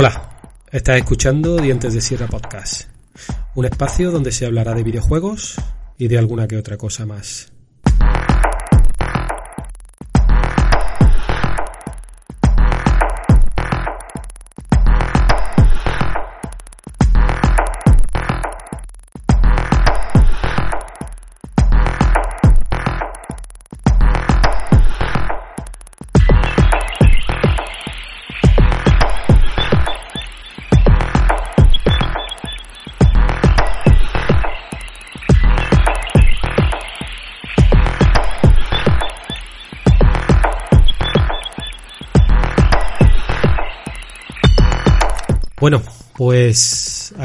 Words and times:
Hola, 0.00 0.30
estás 0.70 0.96
escuchando 0.96 1.56
Dientes 1.56 1.92
de 1.92 2.00
Sierra 2.00 2.28
Podcast, 2.28 2.88
un 3.56 3.64
espacio 3.64 4.12
donde 4.12 4.30
se 4.30 4.46
hablará 4.46 4.72
de 4.72 4.84
videojuegos 4.84 5.56
y 5.98 6.06
de 6.06 6.16
alguna 6.16 6.46
que 6.46 6.56
otra 6.56 6.76
cosa 6.76 7.04
más. 7.04 7.50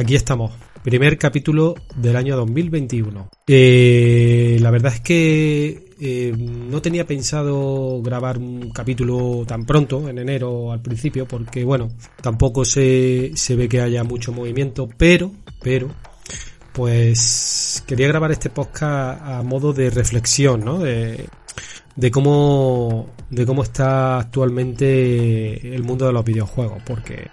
Aquí 0.04 0.16
estamos. 0.16 0.52
Primer 0.84 1.18
capítulo 1.18 1.76
del 1.96 2.18
año 2.18 2.36
2021. 2.36 3.30
Eh, 3.48 4.58
la 4.60 4.70
verdad 4.70 4.94
es 4.94 5.00
que 5.00 5.96
eh, 6.00 6.34
no 6.38 6.82
tenía 6.82 7.08
pensado 7.08 8.02
grabar 8.02 8.38
un 8.38 8.70
capítulo 8.72 9.46
tan 9.48 9.66
pronto, 9.66 10.10
en 10.10 10.18
enero 10.18 10.74
al 10.74 10.82
principio, 10.82 11.26
porque 11.26 11.64
bueno, 11.64 11.88
tampoco 12.22 12.66
se, 12.66 13.32
se 13.36 13.56
ve 13.56 13.70
que 13.70 13.80
haya 13.80 14.04
mucho 14.04 14.34
movimiento, 14.34 14.90
pero, 14.98 15.32
pero, 15.62 15.90
pues 16.74 17.82
quería 17.88 18.10
grabar 18.10 18.34
este 18.34 18.50
podcast 18.50 19.22
a 19.22 19.42
modo 19.42 19.72
de 19.72 19.90
reflexión, 19.90 20.66
¿no? 20.66 20.80
De, 20.80 21.30
de 21.96 22.12
cómo 22.12 23.10
de 23.30 23.46
cómo 23.46 23.64
está 23.64 24.20
actualmente 24.20 25.76
el 25.76 25.84
mundo 25.84 26.08
de 26.08 26.14
los 26.14 26.26
videojuegos 26.26 26.82
porque 26.86 27.28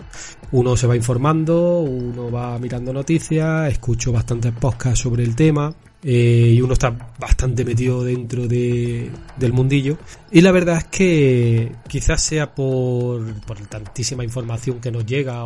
uno 0.53 0.77
se 0.77 0.87
va 0.87 0.97
informando 0.97 1.81
uno 1.81 2.31
va 2.31 2.59
mirando 2.59 2.93
noticias 2.93 3.71
escucho 3.71 4.13
bastantes 4.13 4.53
podcasts 4.53 5.01
sobre 5.01 5.25
el 5.25 5.35
tema 5.35 5.75
eh, 6.03 6.55
y 6.55 6.61
uno 6.63 6.73
está 6.73 6.97
bastante 7.19 7.65
metido 7.65 8.03
dentro 8.03 8.47
de, 8.49 9.11
del 9.37 9.53
mundillo. 9.53 9.99
Y 10.31 10.41
la 10.41 10.51
verdad 10.51 10.79
es 10.79 10.85
que 10.85 11.73
quizás 11.89 12.23
sea 12.23 12.55
por, 12.55 13.35
por 13.43 13.59
tantísima 13.67 14.25
información 14.25 14.81
que 14.81 14.91
nos 14.91 15.05
llega 15.05 15.45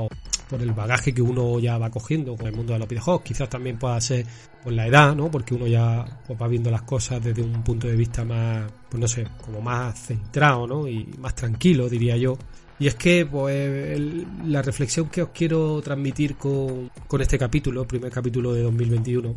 por 0.48 0.60
el 0.62 0.72
bagaje 0.72 1.12
que 1.12 1.22
uno 1.22 1.58
ya 1.58 1.78
va 1.78 1.90
cogiendo 1.90 2.36
con 2.36 2.46
el 2.46 2.54
mundo 2.54 2.72
de 2.72 2.78
los 2.78 2.88
videojuegos. 2.88 3.22
Quizás 3.22 3.48
también 3.48 3.78
pueda 3.78 4.00
ser 4.00 4.26
por 4.62 4.72
la 4.72 4.86
edad, 4.86 5.14
¿no? 5.14 5.30
Porque 5.30 5.54
uno 5.54 5.66
ya 5.66 6.04
pues, 6.26 6.40
va 6.40 6.48
viendo 6.48 6.70
las 6.70 6.82
cosas 6.82 7.22
desde 7.22 7.42
un 7.42 7.62
punto 7.62 7.86
de 7.86 7.96
vista 7.96 8.24
más, 8.24 8.70
pues 8.88 9.00
no 9.00 9.08
sé, 9.08 9.26
como 9.44 9.60
más 9.60 9.98
centrado, 10.06 10.66
¿no? 10.66 10.88
Y 10.88 11.04
más 11.18 11.34
tranquilo, 11.34 11.88
diría 11.88 12.16
yo. 12.16 12.36
Y 12.78 12.88
es 12.88 12.96
que, 12.96 13.24
pues, 13.24 14.00
la 14.46 14.60
reflexión 14.60 15.08
que 15.08 15.22
os 15.22 15.28
quiero 15.28 15.80
transmitir 15.80 16.36
con, 16.36 16.90
con 17.06 17.20
este 17.20 17.38
capítulo, 17.38 17.86
primer 17.86 18.10
capítulo 18.10 18.52
de 18.52 18.62
2021, 18.62 19.34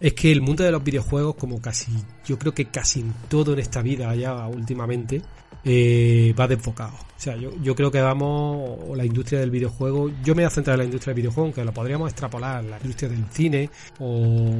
es 0.00 0.14
que 0.14 0.30
el 0.30 0.40
mundo 0.40 0.64
de 0.64 0.70
los 0.70 0.82
videojuegos, 0.82 1.36
como 1.36 1.60
casi, 1.60 1.92
yo 2.24 2.38
creo 2.38 2.52
que 2.52 2.66
casi 2.66 3.04
todo 3.28 3.52
en 3.52 3.60
esta 3.60 3.82
vida 3.82 4.14
ya 4.14 4.46
últimamente, 4.46 5.22
eh, 5.70 6.34
va 6.38 6.48
desfocado. 6.48 6.94
O 6.94 7.20
sea, 7.20 7.36
yo, 7.36 7.50
yo 7.60 7.74
creo 7.74 7.90
que 7.90 8.00
vamos, 8.00 8.96
la 8.96 9.04
industria 9.04 9.40
del 9.40 9.50
videojuego, 9.50 10.08
yo 10.24 10.34
me 10.34 10.42
voy 10.42 10.44
a 10.44 10.50
centrar 10.50 10.74
en 10.74 10.78
la 10.78 10.84
industria 10.84 11.12
del 11.12 11.22
videojuego, 11.22 11.46
aunque 11.46 11.64
lo 11.64 11.74
podríamos 11.74 12.10
extrapolar, 12.10 12.64
la 12.64 12.78
industria 12.78 13.10
del 13.10 13.24
cine, 13.30 13.68
o 13.98 14.50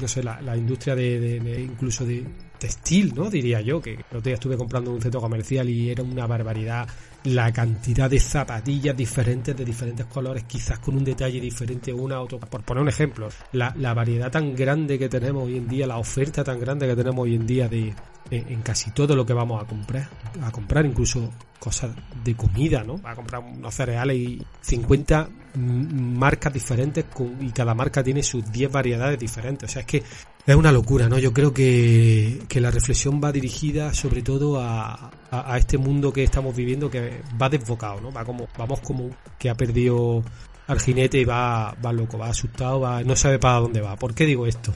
no 0.00 0.08
sé, 0.08 0.22
la, 0.22 0.40
la 0.40 0.56
industria 0.56 0.94
de, 0.94 1.60
incluso 1.60 2.06
de 2.06 2.24
textil, 2.58 3.14
¿no? 3.14 3.30
Diría 3.30 3.60
yo, 3.60 3.80
que 3.80 3.94
el 3.94 4.00
otro 4.00 4.20
día 4.20 4.34
estuve 4.34 4.56
comprando 4.56 4.90
en 4.90 4.96
un 4.96 5.02
centro 5.02 5.20
comercial 5.20 5.68
y 5.68 5.90
era 5.90 6.02
una 6.02 6.26
barbaridad 6.26 6.88
la 7.24 7.52
cantidad 7.52 8.08
de 8.08 8.20
zapatillas 8.20 8.96
diferentes 8.96 9.56
de 9.56 9.64
diferentes 9.64 10.06
colores, 10.06 10.44
quizás 10.44 10.78
con 10.78 10.96
un 10.96 11.04
detalle 11.04 11.40
diferente 11.40 11.92
una 11.92 12.16
a 12.16 12.20
otra. 12.20 12.38
Por 12.38 12.62
poner 12.62 12.82
un 12.82 12.88
ejemplo, 12.88 13.28
la, 13.52 13.74
la, 13.76 13.94
variedad 13.94 14.30
tan 14.30 14.54
grande 14.54 14.96
que 14.98 15.08
tenemos 15.08 15.44
hoy 15.44 15.56
en 15.56 15.66
día, 15.66 15.86
la 15.88 15.98
oferta 15.98 16.44
tan 16.44 16.60
grande 16.60 16.86
que 16.86 16.94
tenemos 16.94 17.24
hoy 17.24 17.34
en 17.34 17.46
día 17.46 17.68
de 17.68 17.92
en, 18.30 18.62
casi 18.62 18.90
todo 18.90 19.14
lo 19.14 19.24
que 19.24 19.32
vamos 19.32 19.62
a 19.62 19.66
comprar, 19.66 20.08
a 20.42 20.50
comprar 20.50 20.84
incluso 20.86 21.30
cosas 21.58 21.94
de 22.24 22.34
comida, 22.34 22.84
¿no? 22.84 23.00
Va 23.00 23.12
a 23.12 23.16
comprar 23.16 23.42
unos 23.42 23.74
cereales 23.74 24.16
y 24.16 24.46
50 24.60 25.28
marcas 25.56 26.52
diferentes 26.52 27.04
y 27.40 27.50
cada 27.50 27.74
marca 27.74 28.02
tiene 28.02 28.22
sus 28.22 28.50
10 28.50 28.70
variedades 28.70 29.18
diferentes. 29.18 29.70
O 29.70 29.72
sea, 29.72 29.80
es 29.80 29.86
que 29.86 30.02
es 30.46 30.54
una 30.54 30.70
locura, 30.70 31.08
¿no? 31.08 31.18
Yo 31.18 31.32
creo 31.32 31.52
que, 31.52 32.42
que 32.48 32.60
la 32.60 32.70
reflexión 32.70 33.20
va 33.22 33.32
dirigida 33.32 33.92
sobre 33.92 34.22
todo 34.22 34.60
a, 34.60 35.10
a, 35.30 35.58
este 35.58 35.76
mundo 35.76 36.12
que 36.12 36.22
estamos 36.22 36.54
viviendo 36.54 36.88
que 36.88 37.20
va 37.40 37.48
desbocado, 37.48 38.00
¿no? 38.00 38.12
Va 38.12 38.24
como, 38.24 38.46
vamos 38.56 38.80
como 38.80 39.10
que 39.38 39.50
ha 39.50 39.56
perdido 39.56 40.22
al 40.68 40.80
jinete 40.80 41.18
y 41.18 41.24
va, 41.24 41.74
va 41.84 41.92
loco, 41.92 42.18
va 42.18 42.28
asustado, 42.28 42.80
va, 42.80 43.02
no 43.02 43.16
sabe 43.16 43.38
para 43.38 43.60
dónde 43.60 43.80
va. 43.80 43.96
¿Por 43.96 44.14
qué 44.14 44.24
digo 44.24 44.46
esto? 44.46 44.72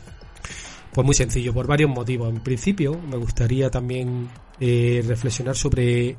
Pues 0.93 1.05
muy 1.05 1.15
sencillo, 1.15 1.55
por 1.55 1.69
varios 1.69 1.91
motivos. 1.91 2.31
En 2.31 2.41
principio, 2.41 2.99
me 3.09 3.17
gustaría 3.17 3.71
también 3.71 4.29
eh, 4.59 5.05
reflexionar 5.07 5.57
sobre 5.57 6.17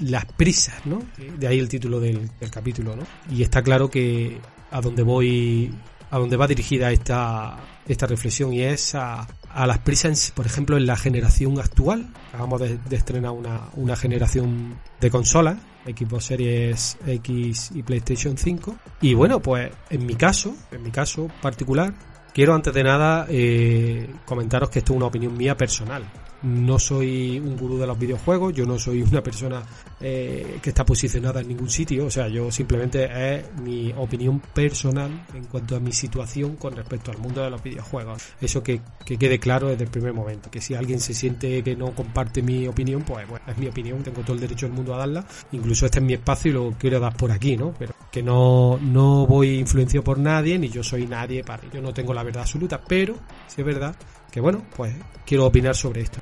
las 0.00 0.26
prisas, 0.26 0.84
¿no? 0.84 1.02
De 1.38 1.46
ahí 1.46 1.58
el 1.58 1.68
título 1.68 1.98
del, 1.98 2.30
del, 2.38 2.50
capítulo, 2.50 2.94
¿no? 2.94 3.04
Y 3.30 3.42
está 3.42 3.62
claro 3.62 3.88
que 3.88 4.38
a 4.70 4.80
donde 4.80 5.02
voy, 5.02 5.72
a 6.12 6.18
donde 6.18 6.36
va 6.36 6.46
dirigida 6.46 6.92
esta, 6.92 7.56
esta 7.88 8.06
reflexión 8.06 8.52
y 8.52 8.60
es 8.60 8.94
a, 8.94 9.26
a 9.48 9.66
las 9.66 9.78
prisas, 9.78 10.30
por 10.36 10.44
ejemplo, 10.44 10.76
en 10.76 10.86
la 10.86 10.94
generación 10.94 11.58
actual. 11.58 12.12
Acabamos 12.28 12.60
de, 12.60 12.78
estrenar 12.90 13.30
una, 13.30 13.70
una 13.76 13.96
generación 13.96 14.78
de 15.00 15.10
consolas, 15.10 15.56
Xbox 15.86 16.24
Series 16.24 16.98
X 17.06 17.70
y 17.74 17.82
PlayStation 17.82 18.36
5. 18.36 18.76
Y 19.00 19.14
bueno, 19.14 19.40
pues 19.40 19.72
en 19.88 20.04
mi 20.04 20.14
caso, 20.14 20.54
en 20.70 20.82
mi 20.82 20.90
caso 20.90 21.28
particular, 21.40 21.94
quiero 22.34 22.54
antes 22.54 22.74
de 22.74 22.84
nada 22.84 23.26
eh, 23.30 24.14
comentaros 24.26 24.68
que 24.68 24.80
esto 24.80 24.92
es 24.92 24.98
una 24.98 25.06
opinión 25.06 25.34
mía 25.34 25.56
personal. 25.56 26.04
No 26.42 26.78
soy 26.78 27.38
un 27.38 27.56
gurú 27.56 27.78
de 27.78 27.86
los 27.86 27.98
videojuegos, 27.98 28.54
yo 28.54 28.66
no 28.66 28.78
soy 28.78 29.02
una 29.02 29.22
persona 29.22 29.62
eh, 30.00 30.58
que 30.62 30.70
está 30.70 30.84
posicionada 30.84 31.40
en 31.40 31.48
ningún 31.48 31.70
sitio, 31.70 32.06
o 32.06 32.10
sea, 32.10 32.28
yo 32.28 32.50
simplemente 32.50 33.08
es 33.36 33.52
mi 33.60 33.92
opinión 33.96 34.40
personal 34.40 35.26
en 35.34 35.44
cuanto 35.44 35.76
a 35.76 35.80
mi 35.80 35.92
situación 35.92 36.56
con 36.56 36.74
respecto 36.74 37.10
al 37.10 37.18
mundo 37.18 37.42
de 37.42 37.50
los 37.50 37.62
videojuegos. 37.62 38.22
Eso 38.40 38.62
que, 38.62 38.80
que 39.04 39.16
quede 39.16 39.38
claro 39.38 39.68
desde 39.68 39.84
el 39.84 39.90
primer 39.90 40.12
momento, 40.12 40.50
que 40.50 40.60
si 40.60 40.74
alguien 40.74 41.00
se 41.00 41.14
siente 41.14 41.62
que 41.62 41.76
no 41.76 41.94
comparte 41.94 42.42
mi 42.42 42.66
opinión, 42.66 43.02
pues 43.02 43.28
bueno, 43.28 43.44
es 43.48 43.56
mi 43.58 43.68
opinión, 43.68 44.02
tengo 44.02 44.22
todo 44.22 44.34
el 44.34 44.40
derecho 44.40 44.66
del 44.66 44.74
mundo 44.74 44.94
a 44.94 44.98
darla, 44.98 45.24
incluso 45.52 45.86
este 45.86 45.98
es 45.98 46.04
mi 46.04 46.14
espacio 46.14 46.50
y 46.50 46.54
lo 46.54 46.74
quiero 46.78 46.98
dar 47.00 47.16
por 47.16 47.30
aquí, 47.30 47.56
¿no? 47.56 47.72
Pero 47.78 47.94
que 48.10 48.22
no, 48.22 48.78
no 48.82 49.26
voy 49.26 49.58
influenciado 49.58 50.04
por 50.04 50.18
nadie, 50.18 50.58
ni 50.58 50.68
yo 50.68 50.82
soy 50.82 51.06
nadie 51.06 51.42
para, 51.44 51.62
yo 51.70 51.80
no 51.80 51.94
tengo 51.94 52.12
la 52.12 52.22
verdad 52.22 52.42
absoluta, 52.42 52.80
pero 52.86 53.14
si 53.46 53.60
es 53.60 53.66
verdad 53.66 53.94
que 54.32 54.40
bueno, 54.40 54.62
pues 54.74 54.94
quiero 55.26 55.46
opinar 55.46 55.76
sobre 55.76 56.00
esto. 56.00 56.18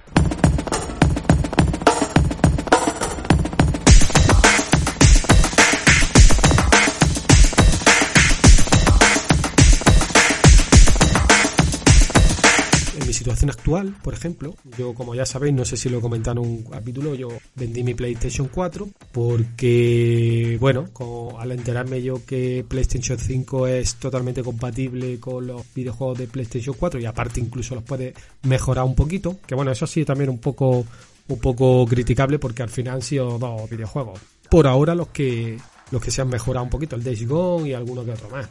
Actual, 13.48 13.94
por 14.02 14.14
ejemplo, 14.14 14.54
yo 14.76 14.94
como 14.94 15.14
ya 15.14 15.26
sabéis, 15.26 15.54
no 15.54 15.64
sé 15.64 15.76
si 15.76 15.88
lo 15.88 15.98
he 15.98 16.00
comentado 16.00 16.42
en 16.42 16.48
un 16.48 16.62
capítulo, 16.64 17.14
yo 17.14 17.28
vendí 17.54 17.82
mi 17.82 17.94
PlayStation 17.94 18.48
4 18.48 18.88
porque, 19.12 20.56
bueno, 20.60 20.88
al 21.38 21.52
enterarme 21.52 22.02
yo 22.02 22.24
que 22.24 22.64
PlayStation 22.68 23.18
5 23.18 23.66
es 23.66 23.96
totalmente 23.96 24.42
compatible 24.42 25.18
con 25.18 25.46
los 25.46 25.62
videojuegos 25.74 26.18
de 26.18 26.26
PlayStation 26.26 26.76
4 26.78 27.00
y 27.00 27.06
aparte 27.06 27.40
incluso 27.40 27.74
los 27.74 27.84
puede 27.84 28.14
mejorar 28.42 28.84
un 28.84 28.94
poquito, 28.94 29.38
que 29.46 29.54
bueno, 29.54 29.70
eso 29.70 29.86
sí 29.86 30.04
también 30.04 30.30
un 30.30 30.38
poco 30.38 30.84
un 31.28 31.38
poco 31.38 31.86
criticable 31.86 32.38
porque 32.38 32.62
al 32.62 32.70
final 32.70 32.96
han 32.96 33.02
sido 33.02 33.38
dos 33.38 33.70
videojuegos. 33.70 34.20
Por 34.50 34.66
ahora 34.66 34.96
los 34.96 35.08
que 35.08 35.58
los 35.90 36.02
que 36.02 36.10
se 36.10 36.22
han 36.22 36.28
mejorado 36.28 36.64
un 36.64 36.70
poquito, 36.70 36.96
el 36.96 37.02
Days 37.02 37.26
Gone 37.26 37.68
y 37.68 37.74
alguno 37.74 38.04
que 38.04 38.12
otro 38.12 38.30
más. 38.30 38.48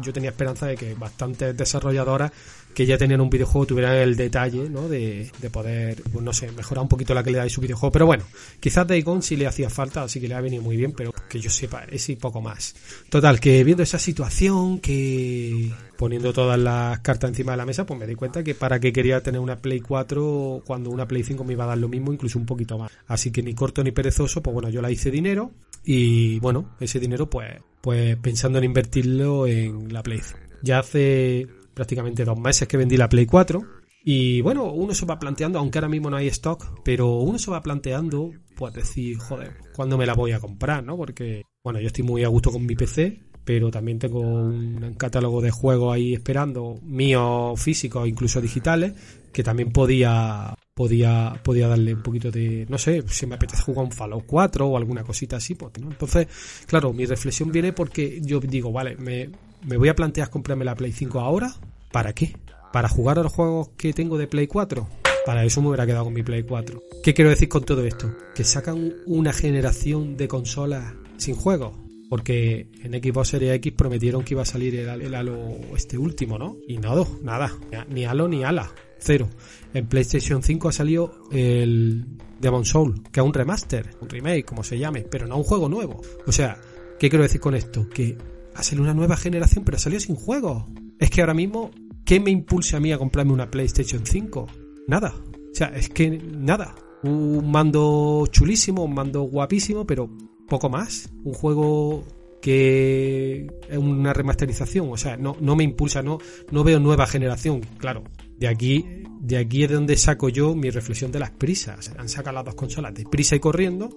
Yo 0.00 0.12
tenía 0.12 0.30
esperanza 0.30 0.66
de 0.66 0.76
que 0.76 0.94
bastantes 0.94 1.56
desarrolladoras 1.56 2.32
que 2.74 2.86
ya 2.86 2.96
tenían 2.96 3.20
un 3.20 3.30
videojuego 3.30 3.66
tuvieran 3.66 3.96
el 3.96 4.16
detalle, 4.16 4.68
¿no? 4.68 4.88
De, 4.88 5.30
de 5.40 5.50
poder, 5.50 6.02
pues 6.12 6.24
no 6.24 6.32
sé, 6.32 6.50
mejorar 6.52 6.82
un 6.82 6.88
poquito 6.88 7.14
la 7.14 7.22
calidad 7.22 7.44
de 7.44 7.50
su 7.50 7.60
videojuego. 7.60 7.92
Pero 7.92 8.06
bueno, 8.06 8.24
quizás 8.60 8.86
Days 8.86 9.04
Gone 9.04 9.22
sí 9.22 9.36
le 9.36 9.46
hacía 9.46 9.70
falta, 9.70 10.02
así 10.02 10.20
que 10.20 10.28
le 10.28 10.34
ha 10.34 10.40
venido 10.40 10.62
muy 10.62 10.76
bien, 10.76 10.92
pero 10.92 11.12
que 11.28 11.40
yo 11.40 11.50
sepa, 11.50 11.84
ese 11.90 12.12
y 12.12 12.16
poco 12.16 12.40
más. 12.40 12.74
Total, 13.08 13.40
que 13.40 13.64
viendo 13.64 13.82
esa 13.82 13.98
situación, 13.98 14.80
que 14.80 15.70
poniendo 15.96 16.32
todas 16.32 16.58
las 16.58 17.00
cartas 17.00 17.30
encima 17.30 17.52
de 17.52 17.58
la 17.58 17.66
mesa, 17.66 17.84
pues 17.84 17.98
me 17.98 18.06
di 18.06 18.14
cuenta 18.14 18.42
que 18.42 18.54
para 18.54 18.80
qué 18.80 18.92
quería 18.92 19.22
tener 19.22 19.40
una 19.40 19.56
Play 19.56 19.80
4 19.80 20.62
cuando 20.64 20.90
una 20.90 21.06
Play 21.06 21.22
5 21.22 21.44
me 21.44 21.52
iba 21.52 21.64
a 21.64 21.68
dar 21.68 21.78
lo 21.78 21.88
mismo, 21.88 22.12
incluso 22.12 22.38
un 22.38 22.46
poquito 22.46 22.78
más. 22.78 22.90
Así 23.06 23.30
que 23.30 23.42
ni 23.42 23.54
corto 23.54 23.84
ni 23.84 23.90
perezoso, 23.90 24.42
pues 24.42 24.54
bueno, 24.54 24.70
yo 24.70 24.80
la 24.80 24.90
hice 24.90 25.10
dinero 25.10 25.50
y 25.84 26.38
bueno, 26.40 26.76
ese 26.80 27.00
dinero 27.00 27.28
pues, 27.28 27.50
pues 27.80 28.16
pensando 28.16 28.58
en 28.58 28.64
invertirlo 28.64 29.46
en 29.46 29.92
la 29.92 30.02
Play. 30.02 30.20
Ya 30.62 30.78
hace 30.78 31.48
prácticamente 31.80 32.26
dos 32.26 32.38
meses 32.38 32.68
que 32.68 32.76
vendí 32.76 32.98
la 32.98 33.08
Play 33.08 33.24
4 33.24 33.64
y 34.04 34.42
bueno, 34.42 34.70
uno 34.70 34.92
se 34.92 35.06
va 35.06 35.18
planteando, 35.18 35.58
aunque 35.58 35.78
ahora 35.78 35.88
mismo 35.88 36.10
no 36.10 36.18
hay 36.18 36.26
stock, 36.26 36.82
pero 36.84 37.16
uno 37.20 37.38
se 37.38 37.50
va 37.50 37.62
planteando, 37.62 38.32
pues 38.54 38.74
decir, 38.74 39.16
joder, 39.16 39.56
¿cuándo 39.74 39.96
me 39.96 40.04
la 40.04 40.12
voy 40.12 40.32
a 40.32 40.40
comprar, 40.40 40.84
no? 40.84 40.98
Porque, 40.98 41.42
bueno, 41.64 41.80
yo 41.80 41.86
estoy 41.86 42.04
muy 42.04 42.22
a 42.22 42.28
gusto 42.28 42.52
con 42.52 42.66
mi 42.66 42.74
PC, 42.74 43.22
pero 43.46 43.70
también 43.70 43.98
tengo 43.98 44.20
un 44.20 44.94
catálogo 44.98 45.40
de 45.40 45.52
juegos 45.52 45.94
ahí 45.94 46.12
esperando, 46.12 46.78
míos 46.82 47.58
físicos, 47.58 48.06
incluso 48.06 48.42
digitales, 48.42 48.92
que 49.32 49.42
también 49.42 49.72
podía 49.72 50.54
podía, 50.74 51.40
podía 51.42 51.66
darle 51.66 51.94
un 51.94 52.02
poquito 52.02 52.30
de, 52.30 52.66
no 52.68 52.76
sé, 52.76 53.02
si 53.08 53.26
me 53.26 53.36
apetece 53.36 53.62
jugar 53.62 53.86
un 53.86 53.92
Fallout 53.92 54.24
4 54.26 54.66
o 54.66 54.76
alguna 54.76 55.02
cosita 55.02 55.36
así, 55.36 55.54
pues, 55.54 55.72
¿no? 55.80 55.90
Entonces, 55.90 56.26
claro, 56.66 56.92
mi 56.92 57.06
reflexión 57.06 57.50
viene 57.50 57.72
porque 57.72 58.20
yo 58.22 58.38
digo, 58.40 58.70
vale, 58.70 58.96
me, 58.96 59.30
me 59.66 59.76
voy 59.76 59.88
a 59.88 59.94
plantear 59.94 60.30
comprarme 60.30 60.64
la 60.64 60.74
Play 60.74 60.92
5 60.92 61.20
ahora, 61.20 61.54
¿para 61.92 62.12
qué? 62.12 62.36
¿Para 62.72 62.88
jugar 62.88 63.18
a 63.18 63.22
los 63.22 63.32
juegos 63.32 63.70
que 63.76 63.92
tengo 63.92 64.18
de 64.18 64.26
Play 64.26 64.46
4? 64.46 64.88
Para 65.26 65.44
eso 65.44 65.60
me 65.60 65.68
hubiera 65.68 65.86
quedado 65.86 66.04
con 66.04 66.14
mi 66.14 66.22
Play 66.22 66.42
4. 66.42 66.82
¿Qué 67.02 67.14
quiero 67.14 67.30
decir 67.30 67.48
con 67.48 67.64
todo 67.64 67.84
esto? 67.84 68.14
Que 68.34 68.44
sacan 68.44 68.94
una 69.06 69.32
generación 69.32 70.16
de 70.16 70.28
consolas 70.28 70.94
sin 71.16 71.34
juegos. 71.34 71.76
Porque 72.08 72.68
en 72.82 72.92
Xbox 72.92 73.28
Series 73.28 73.54
X 73.54 73.72
prometieron 73.76 74.24
que 74.24 74.34
iba 74.34 74.42
a 74.42 74.46
salir 74.46 74.74
el, 74.74 75.14
Halo 75.14 75.38
este 75.76 75.96
último, 75.96 76.38
¿no? 76.38 76.56
Y 76.66 76.78
nada, 76.78 77.06
nada. 77.22 77.56
Ni 77.88 78.04
Halo 78.04 78.26
ni 78.26 78.42
Ala 78.42 78.72
cero. 79.00 79.28
En 79.74 79.86
PlayStation 79.86 80.42
5 80.42 80.68
ha 80.68 80.72
salido 80.72 81.28
el 81.30 82.04
Demon 82.40 82.64
Soul, 82.64 83.02
que 83.10 83.20
es 83.20 83.26
un 83.26 83.34
remaster, 83.34 83.90
un 84.00 84.08
remake, 84.08 84.44
como 84.44 84.62
se 84.62 84.78
llame, 84.78 85.02
pero 85.02 85.26
no 85.26 85.36
un 85.36 85.44
juego 85.44 85.68
nuevo. 85.68 86.00
O 86.26 86.32
sea, 86.32 86.60
¿qué 86.98 87.08
quiero 87.08 87.22
decir 87.22 87.40
con 87.40 87.54
esto? 87.54 87.88
Que 87.88 88.16
ha 88.54 88.62
salido 88.62 88.84
una 88.84 88.94
nueva 88.94 89.16
generación, 89.16 89.64
pero 89.64 89.76
ha 89.76 89.80
salido 89.80 90.00
sin 90.00 90.16
juego. 90.16 90.66
Es 91.00 91.10
que 91.10 91.22
ahora 91.22 91.34
mismo, 91.34 91.70
¿qué 92.04 92.20
me 92.20 92.30
impulsa 92.30 92.76
a 92.76 92.80
mí 92.80 92.92
a 92.92 92.98
comprarme 92.98 93.32
una 93.32 93.50
PlayStation 93.50 94.04
5? 94.04 94.46
Nada. 94.86 95.14
O 95.16 95.54
sea, 95.54 95.68
es 95.68 95.88
que 95.88 96.10
nada. 96.10 96.74
Un 97.02 97.50
mando 97.50 98.26
chulísimo, 98.30 98.84
un 98.84 98.94
mando 98.94 99.22
guapísimo, 99.22 99.86
pero 99.86 100.10
poco 100.46 100.68
más. 100.68 101.10
Un 101.24 101.32
juego 101.32 102.04
que 102.42 103.46
es 103.68 103.78
una 103.78 104.12
remasterización, 104.12 104.88
o 104.90 104.96
sea, 104.96 105.16
no, 105.16 105.36
no 105.40 105.56
me 105.56 105.64
impulsa, 105.64 106.02
no, 106.02 106.18
no 106.50 106.64
veo 106.64 106.80
nueva 106.80 107.06
generación. 107.06 107.60
Claro, 107.78 108.04
de 108.38 108.48
aquí, 108.48 109.04
de 109.20 109.36
aquí 109.38 109.64
es 109.64 109.70
donde 109.70 109.96
saco 109.96 110.28
yo 110.28 110.54
mi 110.54 110.70
reflexión 110.70 111.12
de 111.12 111.18
las 111.18 111.30
prisas. 111.30 111.92
Han 111.98 112.08
sacado 112.08 112.34
las 112.34 112.44
dos 112.44 112.54
consolas 112.54 112.94
de 112.94 113.04
prisa 113.04 113.36
y 113.36 113.40
corriendo 113.40 113.90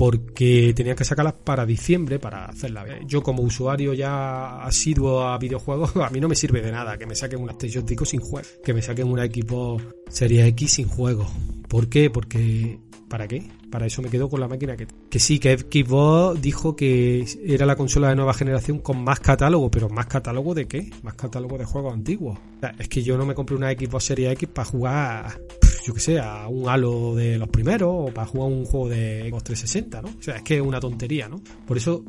porque 0.00 0.72
tenían 0.74 0.96
que 0.96 1.04
sacarlas 1.04 1.34
para 1.34 1.66
diciembre 1.66 2.18
para 2.18 2.46
hacerla. 2.46 2.86
Yo 3.04 3.22
como 3.22 3.42
usuario 3.42 3.92
ya 3.92 4.62
asiduo 4.62 5.24
a 5.24 5.36
videojuegos, 5.36 5.94
a 5.96 6.08
mí 6.08 6.20
no 6.20 6.26
me 6.26 6.34
sirve 6.34 6.62
de 6.62 6.72
nada 6.72 6.96
que 6.96 7.04
me 7.04 7.14
saquen 7.14 7.42
una 7.42 7.52
PlayStation 7.52 7.86
5 7.86 8.04
sin 8.06 8.20
juego, 8.20 8.48
que 8.64 8.72
me 8.72 8.80
saquen 8.80 9.08
una 9.08 9.26
equipo 9.26 9.78
Serie 10.08 10.46
X 10.46 10.72
sin 10.72 10.88
juego. 10.88 11.30
¿Por 11.68 11.90
qué? 11.90 12.08
Porque 12.08 12.78
¿para 13.10 13.26
qué? 13.26 13.42
Para 13.70 13.86
eso 13.86 14.00
me 14.00 14.08
quedo 14.08 14.30
con 14.30 14.40
la 14.40 14.46
máquina 14.46 14.76
que... 14.76 14.86
Que 15.10 15.18
sí, 15.18 15.40
que 15.40 15.58
Xbox 15.58 16.40
dijo 16.40 16.76
que 16.76 17.26
era 17.44 17.66
la 17.66 17.74
consola 17.74 18.08
de 18.08 18.14
nueva 18.14 18.32
generación 18.32 18.78
con 18.78 19.02
más 19.02 19.18
catálogo, 19.18 19.68
pero 19.68 19.88
¿más 19.88 20.06
catálogo 20.06 20.54
de 20.54 20.66
qué? 20.66 20.90
Más 21.02 21.14
catálogo 21.14 21.58
de 21.58 21.64
juegos 21.64 21.92
antiguos. 21.92 22.38
es 22.78 22.88
que 22.88 23.02
yo 23.02 23.18
no 23.18 23.26
me 23.26 23.34
compré 23.34 23.56
una 23.56 23.72
Xbox 23.72 24.04
Series 24.04 24.32
X 24.34 24.48
para 24.54 24.64
jugar, 24.64 25.40
yo 25.84 25.92
que 25.92 26.00
sé, 26.00 26.20
a 26.20 26.46
un 26.46 26.68
Halo 26.68 27.16
de 27.16 27.36
los 27.36 27.48
primeros 27.48 27.90
o 27.92 28.14
para 28.14 28.28
jugar 28.28 28.48
un 28.48 28.64
juego 28.64 28.88
de 28.88 29.28
Xbox 29.28 29.44
360, 29.44 30.02
¿no? 30.02 30.08
O 30.16 30.22
sea, 30.22 30.36
es 30.36 30.42
que 30.42 30.56
es 30.56 30.62
una 30.62 30.78
tontería, 30.78 31.28
¿no? 31.28 31.42
Por 31.66 31.76
eso, 31.76 32.04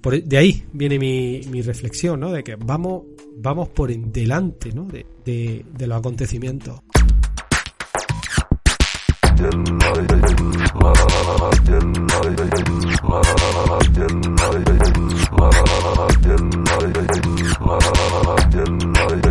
por, 0.00 0.16
e, 0.16 0.22
de 0.22 0.36
ahí 0.36 0.64
viene 0.72 0.98
mi, 0.98 1.42
mi 1.48 1.62
reflexión, 1.62 2.18
¿no? 2.18 2.32
De 2.32 2.42
que 2.42 2.56
vamos, 2.56 3.04
vamos 3.36 3.68
por 3.68 3.94
delante, 3.96 4.72
¿no? 4.72 4.84
De, 4.86 5.06
de, 5.24 5.64
de 5.78 5.86
los 5.86 5.96
acontecimientos. 5.96 6.80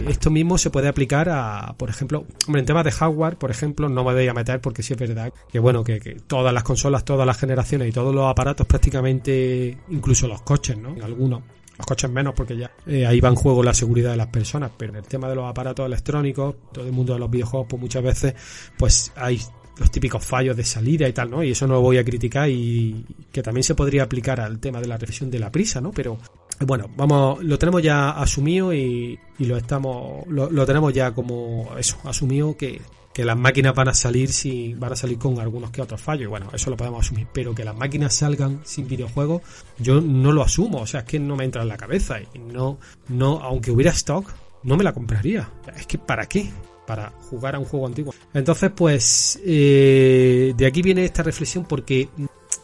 Esto 0.08 0.32
mismo 0.32 0.58
se 0.58 0.70
puede 0.70 0.88
aplicar 0.88 1.30
a, 1.30 1.76
por 1.78 1.90
ejemplo, 1.90 2.26
en 2.48 2.66
temas 2.66 2.84
de 2.84 2.92
hardware, 2.92 3.38
por 3.38 3.52
ejemplo, 3.52 3.88
no 3.90 4.04
me 4.04 4.14
voy 4.14 4.28
a 4.28 4.34
meter 4.34 4.60
porque 4.60 4.84
sí 4.84 4.94
es 4.94 5.00
verdad 5.00 5.32
que, 5.52 5.60
bueno, 5.60 5.84
que, 5.84 6.00
todas 6.28 6.54
las 6.54 6.64
consolas, 6.64 7.06
todas 7.06 7.26
las 7.26 7.38
generaciones 7.38 7.90
y 7.90 7.92
todos 7.92 8.14
los 8.14 8.26
aparatos 8.26 8.66
prácticamente, 8.68 9.78
incluso 9.90 10.28
los 10.28 10.42
coches, 10.42 10.78
¿no? 10.78 10.96
Algunos 11.04 11.42
los 11.78 11.86
coches 11.86 12.10
menos 12.12 12.34
porque 12.36 12.58
ya 12.58 12.70
eh, 12.86 13.08
ahí 13.08 13.22
va 13.22 13.30
en 13.30 13.36
juego 13.36 13.64
la 13.64 13.74
seguridad 13.74 14.12
de 14.12 14.18
las 14.18 14.28
personas, 14.28 14.72
pero 14.78 14.92
en 14.92 14.98
el 14.98 15.08
tema 15.08 15.30
de 15.30 15.36
los 15.36 15.50
aparatos 15.50 15.86
electrónicos, 15.86 16.56
todo 16.74 16.86
el 16.86 16.92
mundo 16.92 17.14
de 17.14 17.20
los 17.20 17.30
videojuegos, 17.30 17.68
pues 17.70 17.82
muchas 17.82 18.04
veces 18.04 18.36
pues 18.78 19.14
hay 19.16 19.40
los 19.80 19.92
típicos 19.92 20.26
fallos 20.26 20.56
de 20.58 20.64
salida 20.64 21.08
y 21.08 21.14
tal, 21.14 21.32
¿no? 21.32 21.44
Y 21.44 21.52
eso 21.52 21.66
no 21.66 21.76
lo 21.76 21.82
voy 21.82 21.98
a 21.98 22.04
criticar 22.04 22.50
y 22.50 23.06
que 23.32 23.42
también 23.42 23.64
se 23.64 23.76
podría 23.76 24.04
aplicar 24.04 24.40
al 24.42 24.60
tema 24.60 24.82
de 24.82 24.88
la 24.88 24.98
reflexión 24.98 25.32
de 25.32 25.40
la 25.40 25.52
prisa, 25.52 25.80
¿no? 25.80 25.92
Pero 25.92 26.18
bueno, 26.66 26.90
vamos, 26.96 27.44
lo 27.44 27.58
tenemos 27.58 27.82
ya 27.82 28.12
asumido 28.12 28.74
y, 28.74 29.18
lo 29.40 29.56
estamos, 29.56 30.28
lo, 30.28 30.66
tenemos 30.66 30.94
ya 30.94 31.12
como 31.14 31.70
eso, 31.78 31.98
asumido 32.04 32.58
que, 32.58 32.82
que 33.14 33.24
las 33.24 33.38
máquinas 33.38 33.74
van 33.74 33.88
a 33.88 33.94
salir 33.94 34.32
si 34.34 34.74
van 34.74 34.92
a 34.92 34.96
salir 34.98 35.18
con 35.18 35.40
algunos 35.40 35.72
que 35.72 35.82
otros 35.82 36.02
fallos. 36.02 36.24
Y 36.24 36.28
bueno 36.28 36.50
eso 36.54 36.70
lo 36.70 36.76
podemos 36.76 37.06
asumir. 37.06 37.28
Pero 37.34 37.56
que 37.56 37.64
las 37.64 37.76
máquinas 37.76 38.14
salgan 38.14 38.60
sin 38.66 38.88
videojuegos 38.88 39.42
yo 39.78 40.02
no 40.02 40.34
lo 40.34 40.44
asumo. 40.44 40.80
O 40.80 40.88
sea 40.88 41.02
es 41.02 41.06
que 41.06 41.20
no 41.20 41.38
me 41.38 41.46
entra 41.46 41.62
en 41.62 41.70
la 41.70 41.78
cabeza 41.78 42.18
y 42.20 42.40
no 42.40 42.78
no 43.08 43.40
aunque 43.42 43.72
hubiera 43.72 43.92
stock 43.92 44.30
no 44.64 44.76
me 44.76 44.84
la 44.84 44.94
compraría. 44.94 45.50
Es 45.78 45.88
que 45.88 45.98
para 45.98 46.26
qué 46.28 46.50
para 46.90 47.12
jugar 47.30 47.54
a 47.54 47.60
un 47.60 47.66
juego 47.66 47.86
antiguo. 47.86 48.16
Entonces, 48.34 48.72
pues, 48.76 49.40
eh, 49.46 50.56
de 50.58 50.66
aquí 50.66 50.82
viene 50.82 51.06
esta 51.06 51.22
reflexión 51.22 51.66
porque 51.66 52.10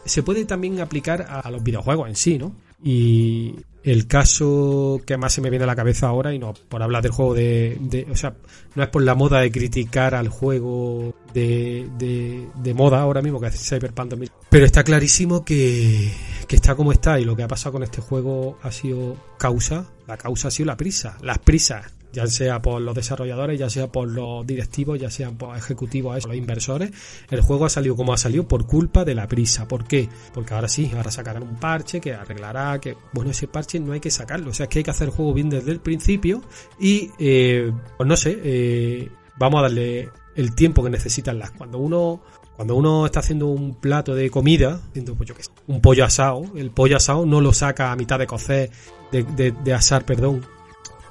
se 0.03 0.23
puede 0.23 0.45
también 0.45 0.79
aplicar 0.79 1.27
a, 1.29 1.47
los 1.51 1.61
videojuegos 1.61 2.09
en 2.09 2.15
sí, 2.15 2.39
¿no? 2.39 2.55
Y 2.83 3.53
el 3.83 4.07
caso 4.07 4.99
que 5.05 5.15
más 5.15 5.31
se 5.31 5.41
me 5.41 5.51
viene 5.51 5.65
a 5.65 5.67
la 5.67 5.75
cabeza 5.75 6.07
ahora, 6.07 6.33
y 6.33 6.39
no 6.39 6.55
por 6.55 6.81
hablar 6.81 7.03
del 7.03 7.11
juego 7.11 7.35
de, 7.35 7.77
de 7.79 8.07
o 8.11 8.15
sea, 8.15 8.33
no 8.73 8.81
es 8.81 8.89
por 8.89 9.03
la 9.03 9.13
moda 9.13 9.41
de 9.41 9.51
criticar 9.51 10.15
al 10.15 10.29
juego 10.29 11.13
de, 11.35 12.73
moda 12.73 13.01
ahora 13.01 13.21
mismo, 13.21 13.39
que 13.39 13.45
es 13.45 13.69
Cyberpunk 13.69 14.09
2000, 14.09 14.31
pero 14.49 14.65
está 14.65 14.83
clarísimo 14.83 15.45
que 15.45 16.11
está 16.49 16.73
como 16.73 16.91
está 16.91 17.19
y 17.19 17.25
lo 17.25 17.35
que 17.35 17.43
ha 17.43 17.47
pasado 17.47 17.73
con 17.73 17.83
este 17.83 18.01
juego 18.01 18.57
ha 18.63 18.71
sido 18.71 19.17
causa, 19.37 19.85
la 20.07 20.17
causa 20.17 20.47
ha 20.47 20.51
sido 20.51 20.65
la 20.65 20.77
prisa, 20.77 21.15
las 21.21 21.37
prisas 21.37 21.93
ya 22.15 22.25
sea 22.27 22.61
por 22.61 22.81
los 22.81 22.95
desarrolladores, 22.95 23.59
ya 23.59 23.69
sea 23.69 23.87
por 23.91 24.09
los 24.09 24.47
directivos, 24.47 24.97
ya 24.97 25.11
sean 25.11 25.35
por 25.37 25.55
ejecutivos, 25.57 26.25
los 26.25 26.35
inversores, 26.35 26.91
el 27.29 27.41
juego 27.41 27.65
ha 27.65 27.69
salido 27.69 27.95
como 27.97 28.13
ha 28.13 28.17
salido 28.17 28.47
por 28.47 28.65
culpa 28.65 29.03
de 29.03 29.13
la 29.13 29.27
prisa. 29.27 29.67
¿Por 29.67 29.85
qué? 29.85 30.07
Porque 30.33 30.53
ahora 30.53 30.69
sí, 30.69 30.89
ahora 30.95 31.11
sacarán 31.11 31.43
un 31.43 31.59
parche 31.59 31.99
que 31.99 32.13
arreglará, 32.13 32.79
que 32.79 32.95
bueno, 33.11 33.31
ese 33.31 33.47
parche 33.47 33.79
no 33.81 33.91
hay 33.91 33.99
que 33.99 34.11
sacarlo, 34.11 34.51
o 34.51 34.53
sea, 34.53 34.63
es 34.63 34.69
que 34.69 34.79
hay 34.79 34.83
que 34.83 34.91
hacer 34.91 35.09
el 35.09 35.13
juego 35.13 35.33
bien 35.33 35.49
desde 35.49 35.71
el 35.71 35.81
principio 35.81 36.41
y, 36.79 37.11
eh, 37.19 37.71
pues 37.97 38.07
no 38.07 38.15
sé, 38.15 38.39
eh, 38.43 39.09
vamos 39.37 39.59
a 39.59 39.63
darle 39.63 40.09
el 40.35 40.55
tiempo 40.55 40.83
que 40.83 40.89
necesitan 40.89 41.37
las. 41.37 41.51
Cuando 41.51 41.79
uno 41.79 42.21
cuando 42.55 42.75
uno 42.75 43.05
está 43.05 43.19
haciendo 43.19 43.47
un 43.47 43.75
plato 43.75 44.15
de 44.15 44.29
comida, 44.29 44.79
pues 44.93 45.51
un 45.67 45.81
pollo 45.81 46.05
asado, 46.05 46.45
el 46.55 46.71
pollo 46.71 46.95
asado 46.95 47.25
no 47.25 47.41
lo 47.41 47.51
saca 47.51 47.91
a 47.91 47.97
mitad 47.97 48.17
de 48.17 48.27
cocer, 48.27 48.71
de, 49.11 49.23
de, 49.23 49.51
de 49.51 49.73
asar, 49.73 50.05
perdón, 50.05 50.45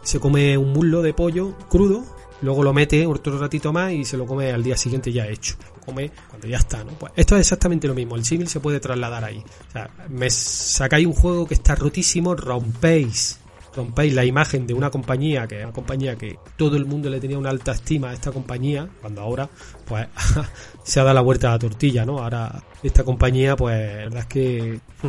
se 0.04 0.20
come 0.20 0.56
un 0.56 0.72
muslo 0.72 1.02
de 1.02 1.14
pollo 1.14 1.56
crudo, 1.68 2.04
luego 2.42 2.62
lo 2.62 2.72
mete 2.72 3.06
otro 3.06 3.38
ratito 3.38 3.72
más 3.72 3.92
y 3.92 4.04
se 4.04 4.16
lo 4.16 4.26
come 4.26 4.52
al 4.52 4.62
día 4.62 4.76
siguiente 4.76 5.10
ya 5.10 5.26
hecho. 5.26 5.56
Come 5.84 6.10
cuando 6.28 6.46
ya 6.46 6.58
está, 6.58 6.84
¿no? 6.84 6.92
Pues 6.92 7.12
esto 7.16 7.34
es 7.34 7.40
exactamente 7.40 7.88
lo 7.88 7.94
mismo, 7.94 8.16
el 8.16 8.24
símil 8.24 8.48
se 8.48 8.60
puede 8.60 8.80
trasladar 8.80 9.24
ahí. 9.24 9.42
O 9.68 9.72
sea, 9.72 9.90
me 10.08 10.30
sacáis 10.30 11.06
un 11.06 11.14
juego 11.14 11.46
que 11.46 11.54
está 11.54 11.74
rotísimo, 11.74 12.34
rompéis 12.34 13.40
rompéis 13.74 14.14
la 14.14 14.24
imagen 14.24 14.68
de 14.68 14.74
una 14.74 14.88
compañía 14.88 15.48
que 15.48 15.58
es 15.58 15.64
una 15.64 15.72
compañía 15.72 16.16
que 16.16 16.38
todo 16.56 16.76
el 16.76 16.86
mundo 16.86 17.10
le 17.10 17.18
tenía 17.18 17.38
una 17.38 17.50
alta 17.50 17.72
estima 17.72 18.10
a 18.10 18.12
esta 18.12 18.30
compañía 18.30 18.88
cuando 19.00 19.22
ahora 19.22 19.48
pues 19.84 20.06
se 20.84 21.00
ha 21.00 21.02
dado 21.02 21.14
la 21.14 21.20
vuelta 21.22 21.48
a 21.48 21.52
la 21.52 21.58
tortilla 21.58 22.04
no 22.04 22.20
ahora 22.20 22.62
esta 22.84 23.02
compañía 23.02 23.56
pues 23.56 23.76
la 23.76 23.96
verdad 24.04 24.20
es 24.20 24.26
que 24.26 24.80
hmm, 25.02 25.08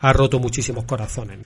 ha 0.00 0.12
roto 0.12 0.38
muchísimos 0.38 0.84
corazones 0.84 1.38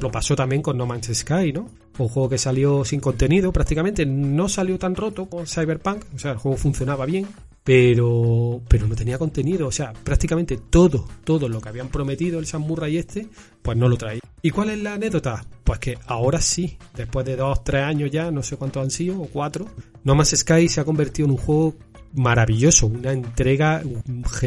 lo 0.00 0.10
pasó 0.10 0.34
también 0.36 0.62
con 0.62 0.76
No 0.76 0.86
Man's 0.86 1.10
Sky, 1.12 1.52
¿no? 1.52 1.68
Un 1.98 2.08
juego 2.08 2.28
que 2.28 2.38
salió 2.38 2.84
sin 2.84 3.00
contenido 3.00 3.52
prácticamente, 3.52 4.06
no 4.06 4.48
salió 4.48 4.78
tan 4.78 4.94
roto 4.94 5.26
con 5.26 5.46
Cyberpunk, 5.46 6.04
o 6.14 6.18
sea, 6.18 6.32
el 6.32 6.38
juego 6.38 6.56
funcionaba 6.56 7.04
bien, 7.04 7.26
pero 7.64 8.60
pero 8.68 8.86
no 8.86 8.94
tenía 8.94 9.18
contenido, 9.18 9.68
o 9.68 9.72
sea, 9.72 9.92
prácticamente 9.92 10.56
todo, 10.56 11.06
todo 11.24 11.48
lo 11.48 11.60
que 11.60 11.68
habían 11.68 11.88
prometido 11.88 12.38
el 12.38 12.46
Sam 12.46 12.62
Murray 12.62 12.96
este, 12.96 13.28
pues 13.62 13.76
no 13.76 13.88
lo 13.88 13.96
traía. 13.96 14.20
¿Y 14.40 14.50
cuál 14.50 14.70
es 14.70 14.78
la 14.82 14.94
anécdota? 14.94 15.44
Pues 15.62 15.78
que 15.78 15.98
ahora 16.06 16.40
sí, 16.40 16.76
después 16.96 17.24
de 17.26 17.36
dos, 17.36 17.62
tres 17.62 17.82
años 17.82 18.10
ya, 18.10 18.30
no 18.30 18.42
sé 18.42 18.56
cuántos 18.56 18.82
han 18.82 18.90
sido, 18.90 19.20
o 19.20 19.26
cuatro, 19.26 19.66
No 20.04 20.14
Man's 20.14 20.36
Sky 20.36 20.68
se 20.68 20.80
ha 20.80 20.84
convertido 20.84 21.26
en 21.26 21.32
un 21.32 21.38
juego 21.38 21.74
maravilloso, 22.14 22.86
una 22.86 23.12
entrega, 23.12 23.82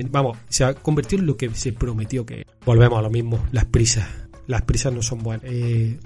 vamos, 0.09 0.37
se 0.49 0.63
ha 0.63 0.73
convertido 0.73 1.21
en 1.21 1.27
lo 1.27 1.37
que 1.37 1.49
se 1.51 1.73
prometió 1.73 2.25
que 2.25 2.45
volvemos 2.65 2.99
a 2.99 3.01
lo 3.01 3.09
mismo, 3.09 3.39
las 3.51 3.65
prisas 3.65 4.07
las 4.47 4.61
prisas 4.63 4.93
no 4.93 5.01
son 5.01 5.19
buenas. 5.19 5.45
Eh, 5.51 5.97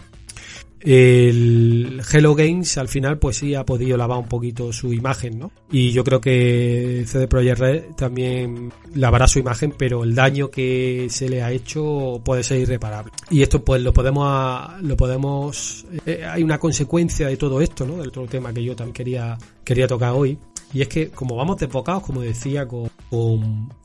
el 0.82 2.02
Hello 2.10 2.36
Games 2.36 2.78
al 2.78 2.88
final 2.88 3.18
pues 3.18 3.38
sí 3.38 3.54
ha 3.54 3.66
podido 3.66 3.98
lavar 3.98 4.18
un 4.18 4.28
poquito 4.28 4.72
su 4.72 4.94
imagen, 4.94 5.38
¿no? 5.38 5.52
Y 5.70 5.92
yo 5.92 6.04
creo 6.06 6.22
que 6.22 7.04
CD 7.06 7.28
Projekt 7.28 7.60
Red 7.60 7.84
también 7.98 8.72
lavará 8.96 9.28
su 9.28 9.40
imagen, 9.40 9.74
pero 9.78 10.04
el 10.04 10.16
daño 10.16 10.50
que 10.50 11.08
se 11.10 11.28
le 11.28 11.44
ha 11.44 11.52
hecho 11.52 12.22
puede 12.24 12.44
ser 12.44 12.60
irreparable. 12.60 13.12
Y 13.30 13.42
esto 13.42 13.64
pues 13.64 13.82
lo 13.82 13.92
podemos 13.92 14.82
lo 14.82 14.96
podemos 14.96 15.86
eh, 16.06 16.24
hay 16.26 16.44
una 16.44 16.58
consecuencia 16.58 17.28
de 17.28 17.36
todo 17.36 17.60
esto, 17.60 17.86
¿no? 17.86 17.98
Del 17.98 18.08
otro 18.08 18.26
tema 18.28 18.54
que 18.54 18.64
yo 18.64 18.76
también 18.76 18.94
quería 18.94 19.38
quería 19.66 19.88
tocar 19.88 20.14
hoy 20.14 20.38
y 20.74 20.82
es 20.82 20.88
que 20.88 21.10
como 21.10 21.36
vamos 21.36 21.58
desbocados, 21.58 22.04
como 22.04 22.22
decía 22.22 22.68
con, 22.68 22.90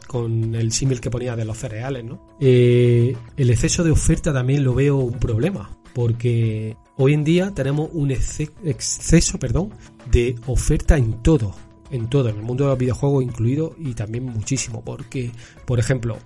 con, 0.06 0.54
el 0.54 0.72
símil 0.72 1.00
que 1.00 1.10
ponía 1.10 1.36
de 1.36 1.44
los 1.44 1.58
cereales, 1.58 2.04
¿no? 2.04 2.20
Eh, 2.40 3.16
el 3.36 3.50
exceso 3.50 3.82
de 3.84 3.90
oferta 3.90 4.32
también 4.32 4.64
lo 4.64 4.74
veo 4.74 4.96
un 4.96 5.18
problema, 5.18 5.76
porque 5.94 6.76
hoy 6.96 7.14
en 7.14 7.24
día 7.24 7.52
tenemos 7.54 7.90
un 7.92 8.10
exceso 8.10 9.38
perdón, 9.38 9.70
de 10.10 10.36
oferta 10.46 10.96
en 10.96 11.22
todo, 11.22 11.54
en 11.90 12.08
todo, 12.08 12.28
en 12.28 12.36
el 12.36 12.42
mundo 12.42 12.64
de 12.64 12.70
los 12.70 12.78
videojuegos 12.78 13.24
incluido 13.24 13.74
y 13.78 13.94
también 13.94 14.24
muchísimo, 14.24 14.82
porque, 14.84 15.30
por 15.64 15.78
ejemplo, 15.78 16.18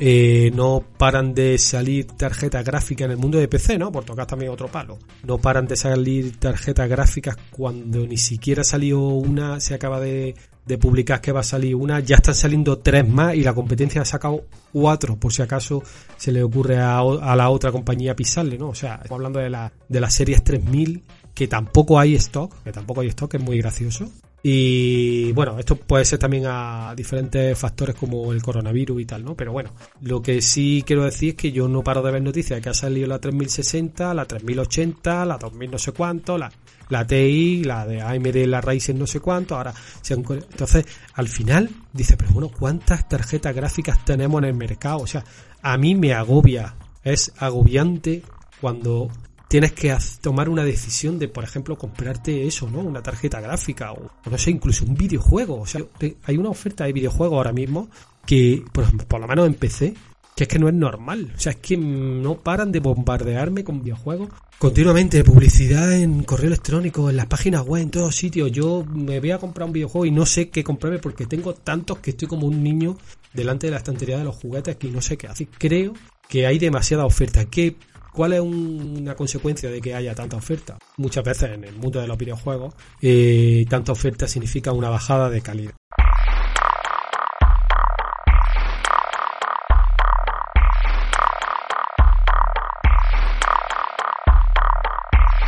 eh, 0.00 0.50
no 0.54 0.84
paran 0.96 1.34
de 1.34 1.58
salir 1.58 2.06
tarjetas 2.06 2.64
gráficas 2.64 3.06
en 3.06 3.12
el 3.12 3.16
mundo 3.16 3.38
de 3.38 3.48
PC, 3.48 3.78
¿no? 3.78 3.90
Por 3.90 4.04
tocar 4.04 4.26
también 4.26 4.52
otro 4.52 4.68
palo. 4.68 4.98
No 5.24 5.38
paran 5.38 5.66
de 5.66 5.76
salir 5.76 6.38
tarjetas 6.38 6.88
gráficas 6.88 7.36
cuando 7.50 8.06
ni 8.06 8.16
siquiera 8.16 8.62
salió 8.62 9.00
una, 9.00 9.58
se 9.60 9.74
acaba 9.74 10.00
de, 10.00 10.34
publicar 10.80 11.20
que 11.20 11.32
va 11.32 11.40
a 11.40 11.44
salir 11.44 11.74
una, 11.74 12.00
ya 12.00 12.16
están 12.16 12.34
saliendo 12.34 12.78
tres 12.78 13.08
más 13.08 13.34
y 13.34 13.42
la 13.42 13.54
competencia 13.54 14.02
ha 14.02 14.04
sacado 14.04 14.44
cuatro, 14.70 15.16
por 15.16 15.32
si 15.32 15.40
acaso 15.40 15.82
se 16.16 16.30
le 16.30 16.42
ocurre 16.42 16.76
a, 16.76 17.02
la 17.34 17.50
otra 17.50 17.72
compañía 17.72 18.14
pisarle, 18.14 18.58
¿no? 18.58 18.68
O 18.68 18.74
sea, 18.74 18.96
estamos 18.96 19.12
hablando 19.18 19.40
de 19.40 19.48
la, 19.48 19.72
de 19.88 20.00
las 20.00 20.12
series 20.12 20.44
3000 20.44 21.02
que 21.34 21.48
tampoco 21.48 21.98
hay 21.98 22.16
stock, 22.16 22.62
que 22.62 22.72
tampoco 22.72 23.00
hay 23.00 23.08
stock, 23.08 23.32
es 23.34 23.42
muy 23.42 23.58
gracioso. 23.58 24.10
Y 24.42 25.32
bueno, 25.32 25.58
esto 25.58 25.76
puede 25.76 26.04
ser 26.04 26.18
también 26.18 26.44
a 26.46 26.94
diferentes 26.96 27.58
factores 27.58 27.96
como 27.96 28.32
el 28.32 28.40
coronavirus 28.40 29.02
y 29.02 29.04
tal, 29.04 29.24
¿no? 29.24 29.34
Pero 29.34 29.52
bueno, 29.52 29.72
lo 30.02 30.22
que 30.22 30.40
sí 30.40 30.84
quiero 30.86 31.04
decir 31.04 31.30
es 31.30 31.34
que 31.34 31.52
yo 31.52 31.66
no 31.68 31.82
paro 31.82 32.02
de 32.02 32.12
ver 32.12 32.22
noticias 32.22 32.60
que 32.60 32.68
ha 32.68 32.74
salido 32.74 33.08
la 33.08 33.18
3060, 33.18 34.14
la 34.14 34.26
3080, 34.26 35.24
la 35.24 35.38
2000 35.38 35.70
no 35.70 35.78
sé 35.78 35.92
cuánto, 35.92 36.38
la, 36.38 36.52
la 36.88 37.06
TI, 37.06 37.64
la 37.64 37.84
de 37.84 38.00
AMD, 38.00 38.46
la 38.46 38.60
Ryzen 38.60 38.98
no 38.98 39.06
sé 39.06 39.20
cuánto, 39.20 39.56
ahora 39.56 39.74
se 40.02 40.14
entonces 40.14 40.86
al 41.14 41.28
final 41.28 41.68
dice, 41.92 42.16
pero 42.16 42.30
bueno, 42.32 42.50
¿cuántas 42.56 43.08
tarjetas 43.08 43.54
gráficas 43.54 44.04
tenemos 44.04 44.40
en 44.42 44.48
el 44.48 44.54
mercado? 44.54 44.98
O 44.98 45.06
sea, 45.06 45.24
a 45.62 45.76
mí 45.76 45.96
me 45.96 46.14
agobia, 46.14 46.76
es 47.02 47.32
agobiante 47.38 48.22
cuando 48.60 49.10
tienes 49.48 49.72
que 49.72 49.96
tomar 50.20 50.48
una 50.48 50.64
decisión 50.64 51.18
de, 51.18 51.28
por 51.28 51.44
ejemplo, 51.44 51.76
comprarte 51.76 52.46
eso, 52.46 52.68
¿no? 52.70 52.80
Una 52.80 53.02
tarjeta 53.02 53.40
gráfica 53.40 53.92
o, 53.92 54.10
no 54.30 54.38
sé, 54.38 54.50
incluso 54.50 54.84
un 54.84 54.94
videojuego. 54.94 55.60
O 55.60 55.66
sea, 55.66 55.82
hay 56.24 56.36
una 56.36 56.50
oferta 56.50 56.84
de 56.84 56.92
videojuegos 56.92 57.36
ahora 57.36 57.52
mismo 57.52 57.88
que, 58.26 58.62
por, 58.72 59.06
por 59.06 59.20
lo 59.20 59.26
menos 59.26 59.46
en 59.46 59.54
PC, 59.54 59.94
que 60.36 60.44
es 60.44 60.48
que 60.48 60.58
no 60.58 60.68
es 60.68 60.74
normal. 60.74 61.32
O 61.34 61.40
sea, 61.40 61.52
es 61.52 61.58
que 61.58 61.76
no 61.76 62.36
paran 62.36 62.70
de 62.70 62.80
bombardearme 62.80 63.64
con 63.64 63.82
videojuegos 63.82 64.28
continuamente. 64.58 65.24
Publicidad 65.24 65.92
en 65.94 66.22
correo 66.24 66.48
electrónico, 66.48 67.10
en 67.10 67.16
las 67.16 67.26
páginas 67.26 67.62
web, 67.62 67.82
en 67.82 67.90
todos 67.90 68.14
sitios. 68.14 68.52
Yo 68.52 68.84
me 68.84 69.18
voy 69.18 69.30
a 69.30 69.38
comprar 69.38 69.66
un 69.66 69.72
videojuego 69.72 70.06
y 70.06 70.10
no 70.10 70.26
sé 70.26 70.50
qué 70.50 70.62
comprarme 70.62 70.98
porque 70.98 71.26
tengo 71.26 71.54
tantos 71.54 71.98
que 71.98 72.10
estoy 72.10 72.28
como 72.28 72.46
un 72.46 72.62
niño 72.62 72.96
delante 73.32 73.66
de 73.66 73.72
la 73.72 73.78
estantería 73.78 74.18
de 74.18 74.24
los 74.24 74.36
juguetes 74.36 74.76
que 74.76 74.90
no 74.90 75.00
sé 75.00 75.16
qué 75.16 75.26
hacer. 75.26 75.48
Creo 75.58 75.94
que 76.28 76.46
hay 76.46 76.58
demasiada 76.58 77.04
oferta. 77.06 77.46
Que 77.46 77.76
¿Cuál 78.18 78.32
es 78.32 78.40
una 78.40 79.14
consecuencia 79.14 79.70
de 79.70 79.80
que 79.80 79.94
haya 79.94 80.12
tanta 80.12 80.36
oferta? 80.36 80.76
Muchas 80.96 81.22
veces 81.22 81.52
en 81.52 81.62
el 81.62 81.76
mundo 81.76 82.00
de 82.00 82.08
los 82.08 82.18
videojuegos, 82.18 82.74
eh, 83.00 83.64
tanta 83.70 83.92
oferta 83.92 84.26
significa 84.26 84.72
una 84.72 84.90
bajada 84.90 85.30
de 85.30 85.40
calidad. 85.40 85.74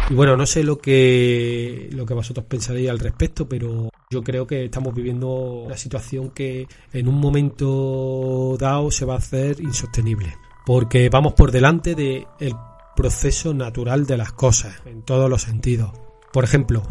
Y 0.09 0.15
bueno, 0.15 0.37
no 0.37 0.47
sé 0.47 0.63
lo 0.63 0.79
que, 0.79 1.89
lo 1.91 2.07
que 2.07 2.15
vosotros 2.15 2.47
pensaréis 2.47 2.89
al 2.89 3.01
respecto, 3.01 3.49
pero 3.49 3.89
yo 4.11 4.23
creo 4.23 4.47
que 4.47 4.67
estamos 4.67 4.95
viviendo 4.95 5.29
una 5.65 5.77
situación 5.77 6.31
que 6.31 6.69
en 6.93 7.09
un 7.09 7.17
momento 7.17 8.57
dado 8.61 8.93
se 8.93 9.05
va 9.05 9.15
a 9.15 9.19
hacer 9.19 9.61
insostenible 9.61 10.37
porque 10.73 11.09
vamos 11.09 11.33
por 11.33 11.51
delante 11.51 11.97
del 11.97 12.55
proceso 12.95 13.53
natural 13.53 14.07
de 14.07 14.17
las 14.17 14.31
cosas, 14.31 14.77
en 14.87 15.03
todos 15.03 15.29
los 15.29 15.43
sentidos. 15.43 15.91
Por 16.33 16.45
ejemplo, 16.45 16.85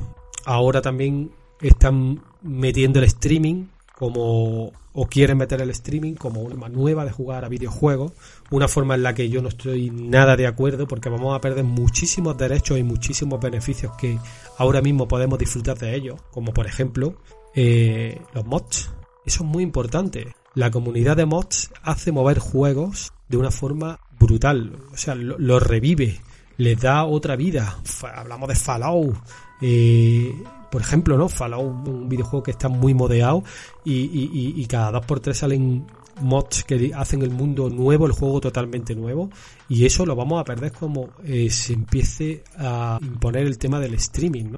ahora 0.43 0.81
también 0.81 1.31
están 1.61 2.21
metiendo 2.41 2.99
el 2.99 3.05
streaming 3.05 3.67
como 3.97 4.73
o 4.91 5.07
quieren 5.09 5.37
meter 5.37 5.61
el 5.61 5.69
streaming 5.69 6.15
como 6.15 6.41
una 6.41 6.67
nueva 6.67 7.05
de 7.05 7.11
jugar 7.11 7.45
a 7.45 7.47
videojuegos, 7.47 8.11
una 8.51 8.67
forma 8.67 8.95
en 8.95 9.03
la 9.03 9.13
que 9.13 9.29
yo 9.29 9.41
no 9.41 9.47
estoy 9.47 9.91
nada 9.91 10.35
de 10.35 10.45
acuerdo 10.45 10.85
porque 10.85 11.07
vamos 11.07 11.33
a 11.33 11.39
perder 11.39 11.63
muchísimos 11.63 12.37
derechos 12.37 12.77
y 12.77 12.83
muchísimos 12.83 13.39
beneficios 13.39 13.93
que 13.95 14.19
ahora 14.57 14.81
mismo 14.81 15.07
podemos 15.07 15.39
disfrutar 15.39 15.77
de 15.77 15.95
ellos, 15.95 16.19
como 16.31 16.51
por 16.51 16.67
ejemplo 16.67 17.15
eh, 17.55 18.19
los 18.33 18.45
mods. 18.45 18.91
Eso 19.25 19.43
es 19.45 19.49
muy 19.49 19.63
importante. 19.63 20.35
La 20.53 20.69
comunidad 20.69 21.15
de 21.15 21.25
mods 21.25 21.71
hace 21.81 22.11
mover 22.11 22.39
juegos 22.39 23.13
de 23.29 23.37
una 23.37 23.51
forma 23.51 23.99
brutal. 24.19 24.75
O 24.91 24.97
sea, 24.97 25.15
lo, 25.15 25.59
revive, 25.59 26.19
les 26.57 26.79
da 26.79 27.05
otra 27.05 27.35
vida. 27.35 27.77
Hablamos 28.15 28.49
de 28.49 28.55
Fallout. 28.55 29.15
Eh, 29.61 30.33
por 30.71 30.81
ejemplo, 30.81 31.17
¿no? 31.17 31.29
Fallout, 31.29 31.87
un 31.87 32.09
videojuego 32.09 32.43
que 32.43 32.51
está 32.51 32.69
muy 32.69 32.93
modeado 32.93 33.43
y, 33.85 34.65
cada 34.65 34.91
dos 34.91 35.05
por 35.05 35.19
tres 35.19 35.37
salen 35.37 35.85
mods 36.21 36.63
que 36.65 36.91
hacen 36.93 37.21
el 37.21 37.31
mundo 37.31 37.69
nuevo, 37.69 38.05
el 38.05 38.11
juego 38.11 38.41
totalmente 38.41 38.93
nuevo 38.93 39.29
y 39.69 39.85
eso 39.85 40.05
lo 40.05 40.17
vamos 40.17 40.41
a 40.41 40.43
perder 40.43 40.73
como 40.73 41.11
eh, 41.23 41.49
se 41.49 41.73
empiece 41.73 42.43
a 42.57 42.99
imponer 43.01 43.47
el 43.47 43.57
tema 43.57 43.79
del 43.79 43.93
streaming, 43.93 44.51
¿no? 44.51 44.57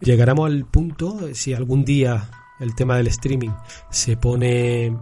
Llegaremos 0.00 0.46
al 0.46 0.64
punto, 0.66 1.32
si 1.32 1.54
algún 1.54 1.84
día 1.84 2.28
el 2.58 2.74
tema 2.74 2.96
del 2.96 3.06
streaming 3.08 3.50
se 3.90 4.16
pone, 4.16 4.96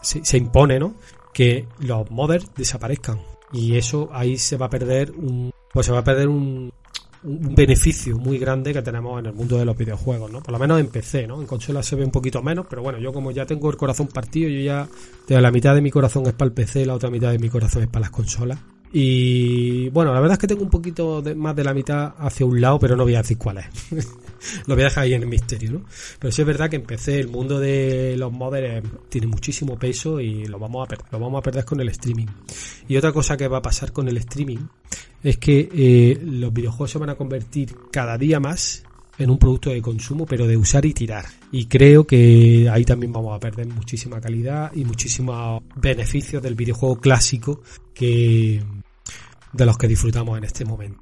se, 0.00 0.36
impone, 0.36 0.78
¿no? 0.78 0.94
Que 1.34 1.66
los 1.80 2.10
modders 2.10 2.50
desaparezcan. 2.56 3.20
Y 3.52 3.76
eso 3.76 4.08
ahí 4.12 4.38
se 4.38 4.56
va 4.56 4.66
a 4.66 4.70
perder 4.70 5.10
un, 5.10 5.50
pues 5.72 5.84
se 5.86 5.92
va 5.92 5.98
a 5.98 6.04
perder 6.04 6.28
un, 6.28 6.72
un 7.24 7.54
beneficio 7.54 8.18
muy 8.18 8.38
grande 8.38 8.72
que 8.72 8.82
tenemos 8.82 9.18
en 9.18 9.26
el 9.26 9.32
mundo 9.32 9.56
de 9.56 9.64
los 9.64 9.76
videojuegos, 9.76 10.30
¿no? 10.30 10.42
Por 10.42 10.52
lo 10.52 10.58
menos 10.58 10.78
en 10.78 10.88
PC, 10.88 11.26
¿no? 11.26 11.40
En 11.40 11.46
consola 11.46 11.82
se 11.82 11.96
ve 11.96 12.04
un 12.04 12.10
poquito 12.10 12.42
menos, 12.42 12.66
pero 12.68 12.82
bueno, 12.82 12.98
yo 12.98 13.12
como 13.12 13.30
ya 13.30 13.46
tengo 13.46 13.70
el 13.70 13.76
corazón 13.76 14.08
partido, 14.08 14.48
yo 14.48 14.60
ya 14.60 14.88
de 15.26 15.40
la 15.40 15.50
mitad 15.50 15.74
de 15.74 15.80
mi 15.80 15.90
corazón 15.90 16.26
es 16.26 16.34
para 16.34 16.48
el 16.48 16.52
PC, 16.52 16.84
la 16.84 16.94
otra 16.94 17.10
mitad 17.10 17.30
de 17.30 17.38
mi 17.38 17.48
corazón 17.48 17.82
es 17.82 17.88
para 17.88 18.02
las 18.02 18.10
consolas. 18.10 18.58
Y 18.96 19.88
bueno, 19.88 20.14
la 20.14 20.20
verdad 20.20 20.34
es 20.34 20.38
que 20.38 20.46
tengo 20.46 20.62
un 20.62 20.70
poquito 20.70 21.20
más 21.34 21.56
de 21.56 21.64
la 21.64 21.74
mitad 21.74 22.14
hacia 22.16 22.46
un 22.46 22.60
lado, 22.60 22.78
pero 22.78 22.94
no 22.94 23.02
voy 23.02 23.16
a 23.16 23.22
decir 23.22 23.36
cuál 23.36 23.58
es. 23.58 23.66
lo 24.68 24.76
voy 24.76 24.82
a 24.82 24.86
dejar 24.86 25.02
ahí 25.02 25.14
en 25.14 25.22
el 25.22 25.28
misterio, 25.28 25.72
¿no? 25.72 25.84
Pero 26.20 26.30
sí 26.30 26.42
es 26.42 26.46
verdad 26.46 26.70
que 26.70 26.76
empecé 26.76 27.18
el 27.18 27.26
mundo 27.26 27.58
de 27.58 28.14
los 28.16 28.30
modders 28.30 28.86
tiene 29.08 29.26
muchísimo 29.26 29.76
peso 29.76 30.20
y 30.20 30.46
lo 30.46 30.60
vamos 30.60 30.86
a 30.86 30.88
perder, 30.88 31.06
lo 31.10 31.18
vamos 31.18 31.40
a 31.40 31.42
perder 31.42 31.64
con 31.64 31.80
el 31.80 31.88
streaming. 31.88 32.28
Y 32.86 32.96
otra 32.96 33.10
cosa 33.10 33.36
que 33.36 33.48
va 33.48 33.58
a 33.58 33.62
pasar 33.62 33.90
con 33.90 34.06
el 34.06 34.16
streaming 34.18 34.58
es 35.24 35.38
que 35.38 35.68
eh, 35.74 36.20
los 36.22 36.52
videojuegos 36.52 36.92
se 36.92 36.98
van 36.98 37.10
a 37.10 37.16
convertir 37.16 37.74
cada 37.90 38.16
día 38.16 38.38
más 38.38 38.84
en 39.18 39.28
un 39.28 39.38
producto 39.38 39.70
de 39.70 39.82
consumo, 39.82 40.24
pero 40.24 40.46
de 40.46 40.56
usar 40.56 40.84
y 40.86 40.94
tirar. 40.94 41.24
Y 41.50 41.66
creo 41.66 42.06
que 42.06 42.68
ahí 42.70 42.84
también 42.84 43.12
vamos 43.12 43.34
a 43.34 43.40
perder 43.40 43.66
muchísima 43.66 44.20
calidad 44.20 44.70
y 44.72 44.84
muchísimos 44.84 45.64
beneficios 45.74 46.40
del 46.40 46.54
videojuego 46.54 47.00
clásico 47.00 47.62
que 47.92 48.62
de 49.54 49.66
los 49.66 49.78
que 49.78 49.88
disfrutamos 49.88 50.36
en 50.36 50.44
este 50.44 50.64
momento. 50.64 51.00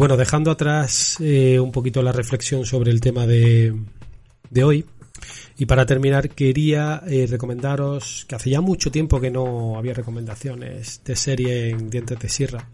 Bueno, 0.00 0.16
dejando 0.16 0.50
atrás 0.50 1.18
eh, 1.20 1.60
un 1.60 1.72
poquito 1.72 2.00
la 2.00 2.10
reflexión 2.10 2.64
sobre 2.64 2.90
el 2.90 3.02
tema 3.02 3.26
de, 3.26 3.76
de 4.48 4.64
hoy, 4.64 4.86
y 5.58 5.66
para 5.66 5.84
terminar, 5.84 6.30
quería 6.30 7.02
eh, 7.06 7.26
recomendaros 7.28 8.24
que 8.26 8.34
hace 8.34 8.48
ya 8.48 8.62
mucho 8.62 8.90
tiempo 8.90 9.20
que 9.20 9.30
no 9.30 9.76
había 9.76 9.92
recomendaciones 9.92 11.02
de 11.04 11.16
serie 11.16 11.68
en 11.68 11.90
Dientes 11.90 12.18
de 12.18 12.30
Sierra. 12.30 12.66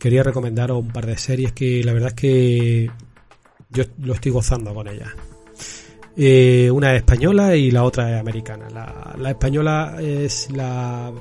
Quería 0.00 0.24
recomendaros 0.24 0.80
un 0.80 0.88
par 0.88 1.06
de 1.06 1.16
series 1.16 1.52
que 1.52 1.84
la 1.84 1.92
verdad 1.92 2.08
es 2.08 2.14
que 2.14 2.90
yo 3.70 3.84
lo 4.02 4.14
estoy 4.14 4.32
gozando 4.32 4.74
con 4.74 4.88
ellas. 4.88 5.10
Eh, 6.16 6.72
una 6.72 6.92
es 6.92 7.02
española 7.02 7.54
y 7.54 7.70
la 7.70 7.84
otra 7.84 8.12
es 8.16 8.20
americana. 8.20 8.68
La, 8.68 9.14
la 9.16 9.30
española 9.30 9.98
es 10.00 10.50
la, 10.50 11.12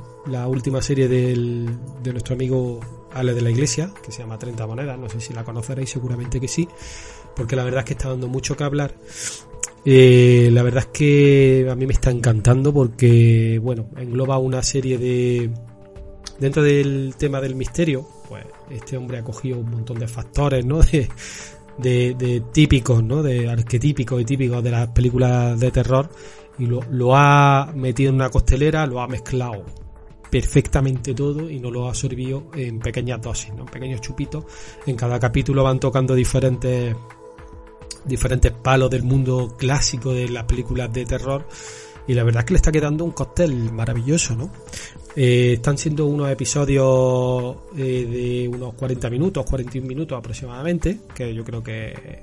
última 0.47 0.81
serie 0.81 1.07
de 1.07 2.11
nuestro 2.11 2.33
amigo 2.33 2.96
Ale 3.13 3.33
de 3.33 3.41
la 3.41 3.49
Iglesia, 3.49 3.91
que 4.03 4.11
se 4.11 4.21
llama 4.21 4.37
30 4.37 4.67
monedas, 4.67 4.97
no 4.97 5.09
sé 5.09 5.19
si 5.19 5.33
la 5.33 5.43
conoceréis, 5.43 5.89
seguramente 5.89 6.39
que 6.39 6.47
sí, 6.47 6.67
porque 7.35 7.55
la 7.55 7.63
verdad 7.63 7.79
es 7.79 7.85
que 7.85 7.93
está 7.93 8.09
dando 8.09 8.27
mucho 8.27 8.55
que 8.55 8.63
hablar. 8.63 8.93
Eh, 9.85 10.49
la 10.51 10.63
verdad 10.63 10.83
es 10.83 10.87
que 10.87 11.67
a 11.71 11.75
mí 11.75 11.85
me 11.85 11.93
está 11.93 12.11
encantando 12.11 12.73
porque, 12.73 13.59
bueno, 13.61 13.87
engloba 13.95 14.37
una 14.37 14.61
serie 14.61 14.97
de... 14.97 15.49
Dentro 16.39 16.61
del 16.61 17.15
tema 17.17 17.41
del 17.41 17.55
misterio, 17.55 18.07
pues 18.29 18.45
este 18.69 18.97
hombre 18.97 19.17
ha 19.17 19.23
cogido 19.23 19.57
un 19.57 19.71
montón 19.71 19.97
de 19.97 20.07
factores, 20.07 20.65
¿no? 20.65 20.81
De, 21.77 22.15
de, 22.15 22.41
típicos, 22.51 23.03
¿no? 23.03 23.21
De 23.21 23.47
arquetípicos 23.47 24.19
y 24.19 24.25
típicos 24.25 24.63
de 24.63 24.71
las 24.71 24.87
películas 24.87 25.59
de 25.59 25.69
terror 25.69 26.09
y 26.57 26.65
lo, 26.65 26.79
lo 26.89 27.15
ha 27.15 27.71
metido 27.75 28.09
en 28.09 28.15
una 28.15 28.31
costelera, 28.31 28.87
lo 28.87 28.99
ha 28.99 29.07
mezclado 29.07 29.63
perfectamente 30.29 31.13
todo 31.13 31.49
y 31.49 31.59
no 31.59 31.71
lo 31.71 31.85
ha 31.85 31.89
absorbido 31.89 32.51
en 32.53 32.79
pequeñas 32.79 33.21
dosis, 33.21 33.53
¿no? 33.53 33.61
en 33.61 33.69
pequeños 33.69 34.01
chupitos. 34.01 34.45
En 34.85 34.95
cada 34.95 35.19
capítulo 35.19 35.63
van 35.63 35.79
tocando 35.79 36.15
diferentes 36.15 36.95
diferentes 38.05 38.51
palos 38.51 38.89
del 38.89 39.03
mundo 39.03 39.55
clásico 39.57 40.13
de 40.13 40.29
las 40.29 40.45
películas 40.45 40.91
de 40.93 41.05
terror 41.05 41.45
y 42.07 42.13
la 42.13 42.23
verdad 42.23 42.41
es 42.41 42.45
que 42.45 42.53
le 42.53 42.57
está 42.57 42.71
quedando 42.71 43.03
un 43.03 43.11
cóctel 43.11 43.71
maravilloso, 43.73 44.35
¿no? 44.35 44.49
Eh, 45.15 45.53
están 45.53 45.77
siendo 45.77 46.05
unos 46.05 46.29
episodios 46.31 47.57
eh, 47.75 48.07
de 48.09 48.47
unos 48.47 48.75
40 48.75 49.09
minutos, 49.09 49.45
41 49.45 49.85
minutos 49.87 50.17
aproximadamente, 50.17 50.99
que 51.13 51.33
yo 51.33 51.43
creo 51.43 51.61
que 51.61 52.21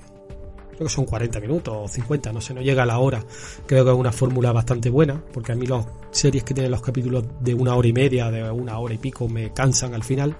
creo 0.74 0.88
que 0.88 0.94
son 0.94 1.04
40 1.04 1.40
minutos 1.40 1.74
o 1.76 1.88
50, 1.88 2.32
no 2.32 2.40
sé, 2.40 2.54
no 2.54 2.60
llega 2.60 2.82
a 2.82 2.86
la 2.86 2.98
hora. 2.98 3.24
Creo 3.66 3.84
que 3.84 3.90
es 3.90 3.96
una 3.96 4.12
fórmula 4.12 4.52
bastante 4.52 4.90
buena, 4.90 5.22
porque 5.32 5.52
a 5.52 5.54
mí 5.54 5.66
las 5.66 5.86
series 6.10 6.44
que 6.44 6.54
tienen 6.54 6.70
los 6.70 6.82
capítulos 6.82 7.24
de 7.40 7.54
una 7.54 7.74
hora 7.74 7.88
y 7.88 7.92
media, 7.92 8.30
de 8.30 8.50
una 8.50 8.78
hora 8.78 8.94
y 8.94 8.98
pico, 8.98 9.28
me 9.28 9.52
cansan 9.52 9.94
al 9.94 10.04
final. 10.04 10.36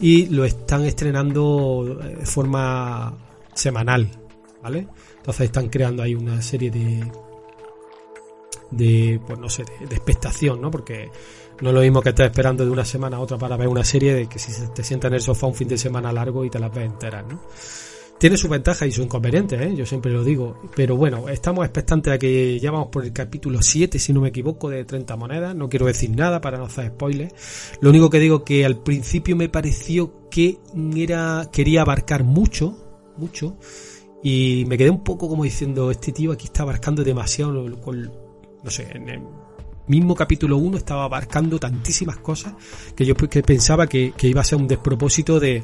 Y 0.00 0.26
lo 0.26 0.44
están 0.44 0.84
estrenando 0.84 1.98
de 2.00 2.26
forma 2.26 3.14
semanal, 3.54 4.08
¿vale? 4.62 4.86
Entonces 5.16 5.46
están 5.46 5.68
creando 5.68 6.02
ahí 6.02 6.14
una 6.14 6.40
serie 6.42 6.70
de 6.70 7.04
de 8.70 9.20
pues 9.26 9.38
no 9.38 9.48
sé, 9.48 9.64
de, 9.88 9.94
expectación, 9.94 10.60
¿no? 10.60 10.70
Porque 10.70 11.10
no 11.60 11.68
es 11.68 11.74
lo 11.74 11.80
mismo 11.80 12.02
que 12.02 12.10
estés 12.10 12.26
esperando 12.26 12.64
de 12.64 12.70
una 12.70 12.84
semana 12.84 13.16
a 13.16 13.20
otra 13.20 13.38
para 13.38 13.56
ver 13.56 13.68
una 13.68 13.84
serie 13.84 14.14
de 14.14 14.26
que 14.26 14.38
si 14.38 14.52
te 14.74 14.82
sientas 14.82 15.10
en 15.10 15.14
el 15.14 15.20
sofá 15.20 15.46
un 15.46 15.54
fin 15.54 15.68
de 15.68 15.78
semana 15.78 16.12
largo 16.12 16.44
y 16.44 16.50
te 16.50 16.58
las 16.58 16.74
ves 16.74 16.86
enteras, 16.86 17.24
¿no? 17.28 17.40
Tiene 18.24 18.38
su 18.38 18.48
ventaja 18.48 18.86
y 18.86 18.90
su 18.90 19.02
inconveniente, 19.02 19.62
¿eh? 19.62 19.76
yo 19.76 19.84
siempre 19.84 20.10
lo 20.10 20.24
digo. 20.24 20.58
Pero 20.74 20.96
bueno, 20.96 21.28
estamos 21.28 21.62
expectantes 21.62 22.10
a 22.10 22.18
que 22.18 22.58
ya 22.58 22.70
vamos 22.70 22.88
por 22.88 23.04
el 23.04 23.12
capítulo 23.12 23.60
7, 23.60 23.98
si 23.98 24.14
no 24.14 24.22
me 24.22 24.30
equivoco, 24.30 24.70
de 24.70 24.86
30 24.86 25.14
monedas. 25.16 25.54
No 25.54 25.68
quiero 25.68 25.84
decir 25.84 26.08
nada 26.08 26.40
para 26.40 26.56
no 26.56 26.64
hacer 26.64 26.86
spoilers. 26.86 27.34
Lo 27.82 27.90
único 27.90 28.08
que 28.08 28.20
digo 28.20 28.42
que 28.42 28.64
al 28.64 28.78
principio 28.78 29.36
me 29.36 29.50
pareció 29.50 30.30
que 30.30 30.58
era 30.96 31.50
quería 31.52 31.82
abarcar 31.82 32.24
mucho, 32.24 33.12
mucho. 33.18 33.58
Y 34.22 34.64
me 34.68 34.78
quedé 34.78 34.88
un 34.88 35.04
poco 35.04 35.28
como 35.28 35.44
diciendo, 35.44 35.90
este 35.90 36.10
tío 36.10 36.32
aquí 36.32 36.46
está 36.46 36.62
abarcando 36.62 37.04
demasiado, 37.04 37.52
no 37.52 38.70
sé, 38.70 38.88
en 38.90 39.06
el 39.06 39.20
mismo 39.86 40.14
capítulo 40.14 40.56
1 40.56 40.78
estaba 40.78 41.04
abarcando 41.04 41.58
tantísimas 41.58 42.16
cosas 42.16 42.54
que 42.96 43.04
yo 43.04 43.14
que 43.14 43.42
pensaba 43.42 43.86
que, 43.86 44.14
iba 44.22 44.40
a 44.40 44.44
ser 44.44 44.56
un 44.56 44.66
despropósito 44.66 45.38
de, 45.38 45.62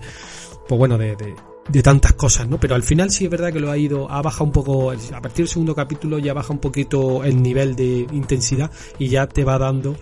pues 0.69 0.79
bueno, 0.79 0.99
de 0.99 1.17
de 1.17 1.35
tantas 1.83 2.15
cosas, 2.15 2.49
¿no? 2.49 2.59
Pero 2.59 2.75
al 2.75 2.83
final 2.83 3.11
sí 3.11 3.25
es 3.25 3.31
verdad 3.31 3.53
que 3.53 3.61
lo 3.61 3.71
ha 3.71 3.79
ido, 3.79 4.11
ha 4.11 4.21
bajado 4.23 4.45
un 4.45 4.53
poco, 4.53 4.91
a 4.91 5.21
partir 5.21 5.45
del 5.45 5.49
segundo 5.49 5.75
capítulo 5.75 6.19
ya 6.19 6.35
baja 6.35 6.53
un 6.53 6.59
poquito 6.59 7.25
el 7.25 7.41
nivel 7.41 7.77
de 7.77 8.07
intensidad 8.13 8.71
y 8.99 9.09
ya 9.09 9.27
te 9.27 9.45
va 9.45 9.59
dando 9.59 9.97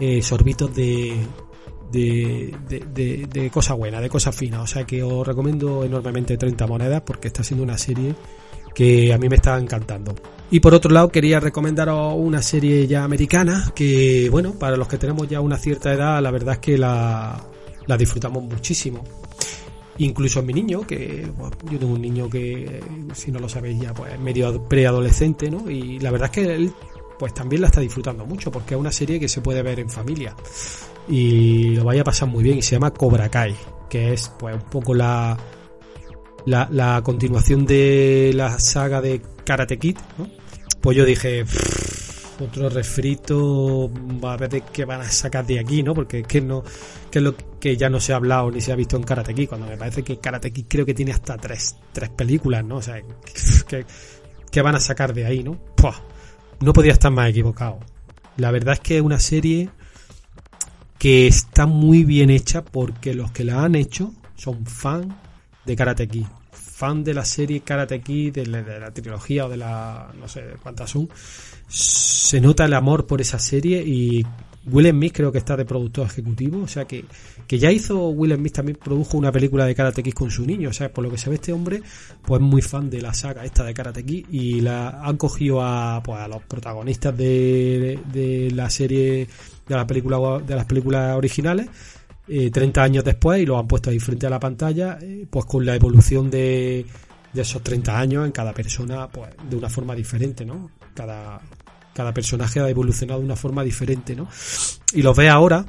eh, 0.00 0.22
sorbitos 0.22 0.74
de, 0.74 1.16
de, 1.92 2.54
de, 2.68 3.28
de, 3.30 3.50
cosas 3.50 3.76
buenas, 3.76 4.02
de 4.02 4.08
cosas 4.08 4.34
finas. 4.34 4.60
O 4.62 4.66
sea 4.66 4.84
que 4.84 5.02
os 5.02 5.26
recomiendo 5.26 5.84
enormemente 5.84 6.36
30 6.36 6.66
monedas 6.66 7.02
porque 7.06 7.28
está 7.28 7.44
siendo 7.44 7.62
una 7.62 7.78
serie 7.78 8.14
que 8.74 9.12
a 9.12 9.18
mí 9.18 9.28
me 9.28 9.36
está 9.36 9.56
encantando. 9.58 10.14
Y 10.50 10.60
por 10.60 10.74
otro 10.74 10.90
lado 10.90 11.08
quería 11.08 11.38
recomendaros 11.38 12.14
una 12.16 12.42
serie 12.42 12.86
ya 12.86 13.04
americana 13.04 13.72
que, 13.74 14.28
bueno, 14.30 14.58
para 14.58 14.76
los 14.76 14.88
que 14.88 14.98
tenemos 14.98 15.28
ya 15.28 15.40
una 15.40 15.58
cierta 15.58 15.92
edad, 15.92 16.20
la 16.20 16.30
verdad 16.30 16.54
es 16.54 16.60
que 16.60 16.76
la, 16.76 17.40
la 17.86 17.96
disfrutamos 17.96 18.42
muchísimo 18.42 19.04
incluso 19.98 20.40
en 20.40 20.46
mi 20.46 20.52
niño, 20.52 20.82
que 20.82 21.26
yo 21.70 21.78
tengo 21.78 21.94
un 21.94 22.02
niño 22.02 22.28
que, 22.28 22.80
si 23.14 23.30
no 23.30 23.38
lo 23.38 23.48
sabéis 23.48 23.80
ya, 23.80 23.94
pues 23.94 24.18
medio 24.18 24.64
preadolescente, 24.68 25.50
¿no? 25.50 25.70
Y 25.70 25.98
la 26.00 26.10
verdad 26.10 26.30
es 26.32 26.32
que 26.32 26.54
él, 26.54 26.72
pues 27.18 27.34
también 27.34 27.62
la 27.62 27.68
está 27.68 27.80
disfrutando 27.80 28.26
mucho, 28.26 28.50
porque 28.50 28.74
es 28.74 28.80
una 28.80 28.92
serie 28.92 29.20
que 29.20 29.28
se 29.28 29.40
puede 29.40 29.62
ver 29.62 29.80
en 29.80 29.90
familia. 29.90 30.34
Y 31.08 31.76
lo 31.76 31.84
vaya 31.84 32.00
a 32.00 32.04
pasar 32.04 32.28
muy 32.28 32.42
bien, 32.42 32.58
y 32.58 32.62
se 32.62 32.72
llama 32.72 32.92
Cobra 32.92 33.28
Kai, 33.28 33.54
que 33.88 34.12
es, 34.12 34.30
pues, 34.38 34.54
un 34.54 34.62
poco 34.62 34.94
la, 34.94 35.36
la, 36.46 36.68
la 36.70 37.02
continuación 37.02 37.66
de 37.66 38.32
la 38.34 38.58
saga 38.58 39.00
de 39.00 39.22
Karate 39.44 39.78
Kid, 39.78 39.98
¿no? 40.18 40.28
Pues 40.80 40.96
yo 40.96 41.04
dije, 41.04 41.44
otro 42.40 42.68
refrito, 42.68 43.90
a 44.22 44.36
ver 44.36 44.50
de 44.50 44.60
qué 44.62 44.84
van 44.84 45.00
a 45.00 45.10
sacar 45.10 45.46
de 45.46 45.60
aquí, 45.60 45.82
¿no? 45.82 45.94
Porque 45.94 46.20
es 46.20 46.26
que 46.26 46.40
no, 46.40 46.62
que 47.10 47.18
es 47.18 47.22
lo 47.22 47.34
que 47.60 47.76
ya 47.76 47.88
no 47.88 48.00
se 48.00 48.12
ha 48.12 48.16
hablado 48.16 48.50
ni 48.50 48.60
se 48.60 48.72
ha 48.72 48.76
visto 48.76 48.96
en 48.96 49.02
Karate 49.02 49.34
Kid, 49.34 49.48
cuando 49.48 49.66
me 49.66 49.76
parece 49.76 50.02
que 50.02 50.18
Karate 50.18 50.52
Kid 50.52 50.66
creo 50.68 50.86
que 50.86 50.94
tiene 50.94 51.12
hasta 51.12 51.36
tres, 51.36 51.76
tres 51.92 52.10
películas, 52.10 52.64
¿no? 52.64 52.76
O 52.76 52.82
sea, 52.82 53.00
¿qué, 54.50 54.62
van 54.62 54.74
a 54.74 54.80
sacar 54.80 55.14
de 55.14 55.26
ahí, 55.26 55.42
no? 55.42 55.58
no 56.60 56.72
podía 56.72 56.92
estar 56.92 57.12
más 57.12 57.30
equivocado. 57.30 57.80
La 58.36 58.50
verdad 58.50 58.74
es 58.74 58.80
que 58.80 58.96
es 58.96 59.02
una 59.02 59.18
serie 59.18 59.70
que 60.98 61.26
está 61.26 61.66
muy 61.66 62.04
bien 62.04 62.30
hecha 62.30 62.64
porque 62.64 63.14
los 63.14 63.30
que 63.32 63.44
la 63.44 63.62
han 63.62 63.74
hecho 63.74 64.12
son 64.36 64.64
fan 64.66 65.16
de 65.66 65.76
Karate 65.76 66.08
Kid 66.08 66.26
fan 66.74 67.04
de 67.04 67.14
la 67.14 67.24
serie 67.24 67.60
Karate 67.60 68.00
Kid, 68.00 68.34
de 68.34 68.46
la, 68.46 68.90
trilogía 68.90 69.46
o 69.46 69.48
de 69.48 69.56
la, 69.56 70.10
no 70.18 70.26
sé 70.26 70.56
cuántas 70.60 70.90
son, 70.90 71.08
se 71.68 72.40
nota 72.40 72.64
el 72.64 72.74
amor 72.74 73.06
por 73.06 73.20
esa 73.20 73.38
serie 73.38 73.82
y 73.82 74.24
Will 74.66 74.88
Smith 74.88 75.12
creo 75.14 75.30
que 75.30 75.38
está 75.38 75.56
de 75.56 75.64
productor 75.64 76.06
ejecutivo, 76.06 76.62
o 76.62 76.68
sea 76.68 76.86
que, 76.86 77.04
que 77.46 77.58
ya 77.58 77.70
hizo 77.70 78.08
Will 78.08 78.34
Smith 78.34 78.54
también 78.54 78.78
produjo 78.82 79.18
una 79.18 79.30
película 79.30 79.66
de 79.66 79.74
Karate 79.74 80.02
Kid 80.02 80.14
con 80.14 80.30
su 80.30 80.46
niño, 80.46 80.70
o 80.70 80.72
sea, 80.72 80.92
por 80.92 81.04
lo 81.04 81.10
que 81.10 81.18
se 81.18 81.28
ve 81.28 81.36
este 81.36 81.52
hombre, 81.52 81.82
pues 82.22 82.40
es 82.40 82.46
muy 82.46 82.62
fan 82.62 82.88
de 82.88 83.02
la 83.02 83.12
saga 83.12 83.44
esta 83.44 83.64
de 83.64 83.74
Karate 83.74 84.04
Kid 84.04 84.26
y 84.30 84.60
la 84.60 85.02
han 85.02 85.16
cogido 85.16 85.62
a, 85.62 86.02
pues, 86.02 86.18
a 86.18 86.28
los 86.28 86.42
protagonistas 86.42 87.16
de, 87.16 87.98
de, 88.10 88.50
la 88.52 88.70
serie 88.70 89.28
de 89.68 89.74
la 89.74 89.86
película 89.86 90.18
de 90.46 90.56
las 90.56 90.64
películas 90.64 91.16
originales 91.16 91.68
30 92.26 92.80
eh, 92.80 92.84
años 92.84 93.04
después 93.04 93.42
y 93.42 93.46
lo 93.46 93.58
han 93.58 93.68
puesto 93.68 93.90
ahí 93.90 93.98
frente 93.98 94.26
a 94.26 94.30
la 94.30 94.40
pantalla, 94.40 94.98
eh, 95.02 95.26
pues 95.28 95.44
con 95.44 95.66
la 95.66 95.74
evolución 95.74 96.30
de, 96.30 96.86
de 97.34 97.42
esos 97.42 97.62
30 97.62 97.98
años 97.98 98.24
en 98.24 98.32
cada 98.32 98.52
persona, 98.52 99.08
pues 99.08 99.30
de 99.50 99.56
una 99.56 99.68
forma 99.68 99.94
diferente, 99.94 100.44
¿no? 100.44 100.70
Cada, 100.94 101.40
cada 101.92 102.14
personaje 102.14 102.60
ha 102.60 102.68
evolucionado 102.68 103.20
de 103.20 103.26
una 103.26 103.36
forma 103.36 103.62
diferente, 103.64 104.14
¿no? 104.14 104.28
Y 104.92 105.02
los 105.02 105.16
ves 105.16 105.30
ahora, 105.30 105.66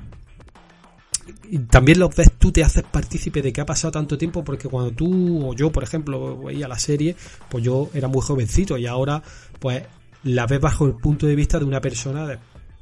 y 1.49 1.60
también 1.60 1.99
los 1.99 2.15
ves, 2.15 2.32
tú 2.38 2.51
te 2.51 2.63
haces 2.63 2.84
partícipe 2.84 3.41
de 3.41 3.51
que 3.51 3.62
ha 3.62 3.65
pasado 3.65 3.91
tanto 3.91 4.17
tiempo, 4.17 4.43
porque 4.43 4.69
cuando 4.69 4.91
tú 4.91 5.49
o 5.49 5.54
yo, 5.56 5.71
por 5.71 5.84
ejemplo, 5.84 6.38
veía 6.38 6.67
la 6.67 6.80
serie, 6.80 7.15
pues 7.49 7.63
yo 7.63 7.89
era 7.93 8.08
muy 8.08 8.21
jovencito 8.21 8.78
y 8.78 8.86
ahora, 8.86 9.21
pues 9.60 9.84
la 10.23 10.47
ves 10.47 10.60
bajo 10.60 10.86
el 10.86 10.93
punto 10.93 11.28
de 11.28 11.36
vista 11.36 11.60
de 11.60 11.65
una 11.65 11.82
persona 11.82 12.39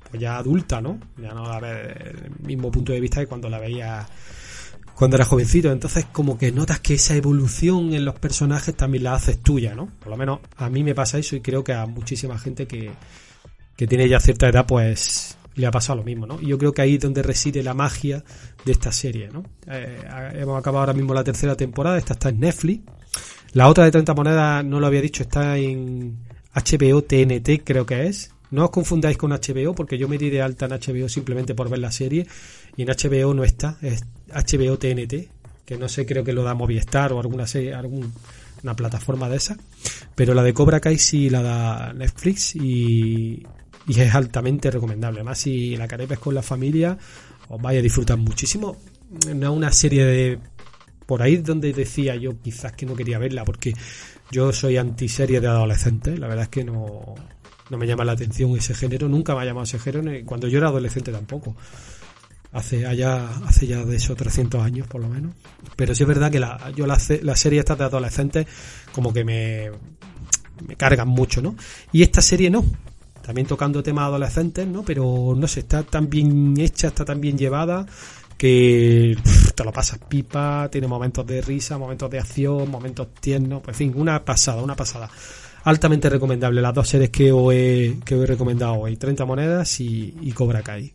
pues 0.09 0.21
ya 0.21 0.37
adulta, 0.37 0.79
¿no? 0.81 0.99
Ya 1.17 1.33
no 1.33 1.47
la 1.47 1.59
ves 1.59 1.97
el 2.23 2.45
mismo 2.45 2.71
punto 2.71 2.93
de 2.93 2.99
vista 2.99 3.21
que 3.21 3.27
cuando 3.27 3.49
la 3.49 3.59
veía 3.59 4.05
cuando 4.95 5.15
era 5.17 5.25
jovencito. 5.25 5.71
Entonces, 5.71 6.05
como 6.11 6.37
que 6.37 6.51
notas 6.51 6.79
que 6.79 6.95
esa 6.95 7.15
evolución 7.15 7.93
en 7.93 8.05
los 8.05 8.15
personajes 8.15 8.75
también 8.75 9.03
la 9.03 9.15
haces 9.15 9.39
tuya, 9.39 9.75
¿no? 9.75 9.89
Por 9.99 10.09
lo 10.09 10.17
menos 10.17 10.39
a 10.57 10.69
mí 10.69 10.83
me 10.83 10.95
pasa 10.95 11.17
eso 11.17 11.35
y 11.35 11.41
creo 11.41 11.63
que 11.63 11.73
a 11.73 11.85
muchísima 11.85 12.37
gente 12.37 12.67
que, 12.67 12.91
que 13.75 13.87
tiene 13.87 14.07
ya 14.07 14.19
cierta 14.19 14.47
edad, 14.47 14.65
pues 14.65 15.37
le 15.55 15.67
ha 15.67 15.71
pasado 15.71 15.97
lo 15.97 16.03
mismo, 16.03 16.25
¿no? 16.25 16.39
Y 16.41 16.47
yo 16.47 16.57
creo 16.57 16.73
que 16.73 16.81
ahí 16.81 16.95
es 16.95 17.01
donde 17.01 17.21
reside 17.21 17.61
la 17.63 17.73
magia 17.73 18.23
de 18.65 18.71
esta 18.71 18.91
serie, 18.91 19.29
¿no? 19.29 19.43
Eh, 19.67 19.99
hemos 20.35 20.57
acabado 20.57 20.81
ahora 20.81 20.93
mismo 20.93 21.13
la 21.13 21.23
tercera 21.23 21.55
temporada, 21.55 21.97
esta 21.97 22.13
está 22.13 22.29
en 22.29 22.39
Netflix. 22.39 22.83
La 23.53 23.67
otra 23.67 23.85
de 23.85 23.91
30 23.91 24.13
monedas, 24.15 24.65
no 24.65 24.79
lo 24.79 24.87
había 24.87 25.01
dicho, 25.01 25.21
está 25.23 25.57
en 25.57 26.17
HBO 26.55 27.03
TNT, 27.03 27.63
creo 27.63 27.85
que 27.85 28.07
es. 28.07 28.31
No 28.49 28.65
os 28.65 28.69
confundáis 28.71 29.17
con 29.17 29.31
HBO 29.31 29.73
porque 29.73 29.97
yo 29.97 30.07
me 30.07 30.17
di 30.17 30.29
de 30.29 30.41
alta 30.41 30.65
en 30.65 30.73
HBO 30.73 31.09
simplemente 31.09 31.55
por 31.55 31.69
ver 31.69 31.79
la 31.79 31.91
serie 31.91 32.27
y 32.77 32.83
en 32.83 32.87
HBO 32.89 33.33
no 33.33 33.43
está, 33.43 33.77
es 33.81 34.03
HBO 34.33 34.77
TNT, 34.77 35.29
que 35.65 35.77
no 35.77 35.87
sé, 35.87 36.05
creo 36.05 36.23
que 36.23 36.33
lo 36.33 36.43
da 36.43 36.53
Movistar 36.53 37.13
o 37.13 37.19
alguna 37.19 37.47
serie, 37.47 37.73
alguna 37.73 38.75
plataforma 38.75 39.29
de 39.29 39.37
esa, 39.37 39.57
pero 40.15 40.33
la 40.33 40.43
de 40.43 40.53
Cobra 40.53 40.79
Kai 40.79 40.97
sí 40.97 41.29
la 41.29 41.41
da 41.41 41.93
Netflix 41.93 42.55
y, 42.55 43.45
es 43.87 44.15
altamente 44.15 44.71
recomendable. 44.71 45.19
Además, 45.19 45.39
si 45.39 45.75
la 45.75 45.87
queréis 45.87 46.19
con 46.19 46.35
la 46.35 46.41
familia, 46.41 46.97
os 47.49 47.61
vais 47.61 47.79
a 47.79 47.81
disfrutar 47.81 48.17
muchísimo. 48.17 48.77
No 49.33 49.51
es 49.51 49.57
una 49.57 49.71
serie 49.71 50.05
de 50.05 50.39
por 51.05 51.21
ahí 51.21 51.37
donde 51.37 51.73
decía 51.73 52.15
yo 52.15 52.39
quizás 52.41 52.71
que 52.73 52.85
no 52.85 52.95
quería 52.95 53.19
verla 53.19 53.43
porque 53.43 53.73
yo 54.31 54.51
soy 54.53 54.77
antiserie 54.77 55.41
de 55.41 55.47
adolescentes, 55.47 56.17
la 56.17 56.27
verdad 56.27 56.43
es 56.43 56.49
que 56.49 56.63
no, 56.63 57.15
no 57.69 57.77
me 57.77 57.85
llama 57.85 58.05
la 58.05 58.13
atención 58.13 58.55
ese 58.55 58.73
género, 58.73 59.07
nunca 59.07 59.35
me 59.35 59.41
ha 59.41 59.45
llamado 59.45 59.65
ese 59.65 59.79
género, 59.79 60.11
cuando 60.25 60.47
yo 60.47 60.57
era 60.57 60.67
adolescente 60.67 61.11
tampoco. 61.11 61.55
Hace 62.53 62.85
allá, 62.85 63.29
hace 63.47 63.65
ya 63.65 63.83
de 63.83 63.95
esos 63.95 64.15
300 64.15 64.63
años 64.63 64.87
por 64.87 65.01
lo 65.01 65.09
menos. 65.09 65.33
Pero 65.75 65.95
sí 65.95 66.03
es 66.03 66.07
verdad 66.07 66.31
que 66.31 66.39
la, 66.39 66.71
yo 66.75 66.85
la, 66.85 66.97
la 67.23 67.35
serie 67.35 67.59
estas 67.59 67.77
de 67.77 67.83
adolescentes 67.85 68.47
como 68.93 69.11
que 69.11 69.25
me, 69.25 69.71
me 70.67 70.75
cargan 70.75 71.07
mucho, 71.07 71.41
¿no? 71.41 71.55
Y 71.91 72.03
esta 72.03 72.21
serie 72.21 72.49
no. 72.49 72.63
También 73.21 73.47
tocando 73.47 73.81
temas 73.81 74.05
adolescentes, 74.05 74.67
¿no? 74.67 74.83
Pero 74.83 75.33
no 75.35 75.47
sé, 75.47 75.61
está 75.61 75.83
tan 75.83 76.09
bien 76.09 76.55
hecha, 76.59 76.87
está 76.87 77.05
tan 77.05 77.21
bien 77.21 77.37
llevada 77.37 77.85
que 78.37 79.17
te 79.55 79.63
lo 79.63 79.71
pasas 79.71 79.99
pipa, 79.99 80.67
tiene 80.71 80.87
momentos 80.87 81.25
de 81.25 81.41
risa, 81.41 81.77
momentos 81.77 82.09
de 82.09 82.19
acción, 82.19 82.69
momentos 82.69 83.13
tiernos, 83.19 83.61
pues 83.61 83.79
en 83.79 83.91
fin, 83.91 84.01
una 84.01 84.23
pasada, 84.23 84.61
una 84.61 84.75
pasada 84.75 85.09
altamente 85.63 86.09
recomendable 86.09 86.61
las 86.61 86.73
dos 86.73 86.89
series 86.89 87.09
que 87.09 87.31
os 87.31 87.53
he, 87.53 87.97
que 88.03 88.15
he 88.15 88.25
recomendado 88.25 88.73
hoy, 88.73 88.97
30 88.97 89.25
monedas 89.25 89.79
y, 89.79 90.13
y 90.21 90.31
Cobra 90.33 90.61
Kai. 90.61 90.93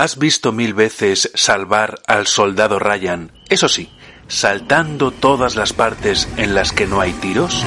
¿Has 0.00 0.16
visto 0.16 0.50
mil 0.50 0.72
veces 0.72 1.30
salvar 1.34 2.00
al 2.06 2.26
soldado 2.26 2.78
Ryan? 2.78 3.32
Eso 3.50 3.68
sí, 3.68 3.92
saltando 4.28 5.10
todas 5.10 5.56
las 5.56 5.74
partes 5.74 6.26
en 6.38 6.54
las 6.54 6.72
que 6.72 6.86
no 6.86 7.02
hay 7.02 7.12
tiros. 7.12 7.62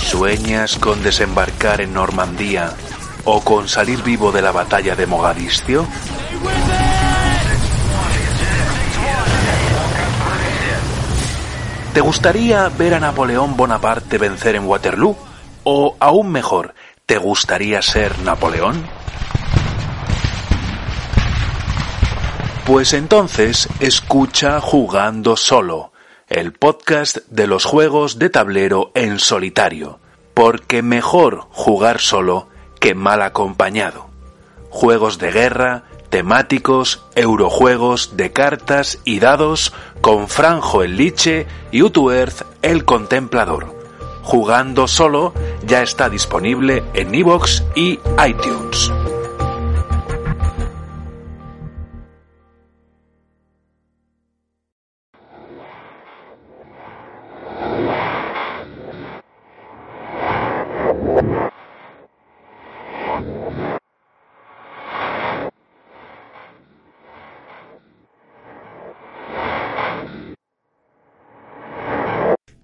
¿Sueñas 0.00 0.76
con 0.76 1.02
desembarcar 1.02 1.80
en 1.80 1.92
Normandía 1.92 2.72
o 3.24 3.40
con 3.40 3.66
salir 3.66 4.00
vivo 4.04 4.30
de 4.30 4.42
la 4.42 4.52
batalla 4.52 4.94
de 4.94 5.08
Mogadiscio? 5.08 5.84
¿Te 11.92 12.00
gustaría 12.00 12.68
ver 12.68 12.94
a 12.94 13.00
Napoleón 13.00 13.56
Bonaparte 13.56 14.18
vencer 14.18 14.54
en 14.54 14.68
Waterloo? 14.68 15.16
O 15.64 15.96
aún 15.98 16.30
mejor, 16.30 16.76
¿te 17.06 17.18
gustaría 17.18 17.82
ser 17.82 18.16
Napoleón? 18.20 18.99
Pues 22.70 22.92
entonces 22.92 23.68
escucha 23.80 24.60
Jugando 24.60 25.36
Solo, 25.36 25.90
el 26.28 26.52
podcast 26.52 27.16
de 27.28 27.48
los 27.48 27.64
juegos 27.64 28.20
de 28.20 28.30
tablero 28.30 28.92
en 28.94 29.18
solitario, 29.18 29.98
porque 30.34 30.80
mejor 30.80 31.48
jugar 31.50 31.98
solo 32.00 32.46
que 32.78 32.94
mal 32.94 33.22
acompañado. 33.22 34.08
Juegos 34.68 35.18
de 35.18 35.32
guerra, 35.32 35.82
temáticos, 36.10 37.04
eurojuegos 37.16 38.16
de 38.16 38.30
cartas 38.30 39.00
y 39.04 39.18
dados 39.18 39.72
con 40.00 40.28
Franjo 40.28 40.84
el 40.84 40.96
Liche 40.96 41.48
y 41.72 41.82
Utuerth 41.82 42.44
el 42.62 42.84
Contemplador. 42.84 43.74
Jugando 44.22 44.86
solo 44.86 45.34
ya 45.66 45.82
está 45.82 46.08
disponible 46.08 46.84
en 46.94 47.16
iVoox 47.16 47.64
y 47.74 47.98
iTunes. 48.24 48.92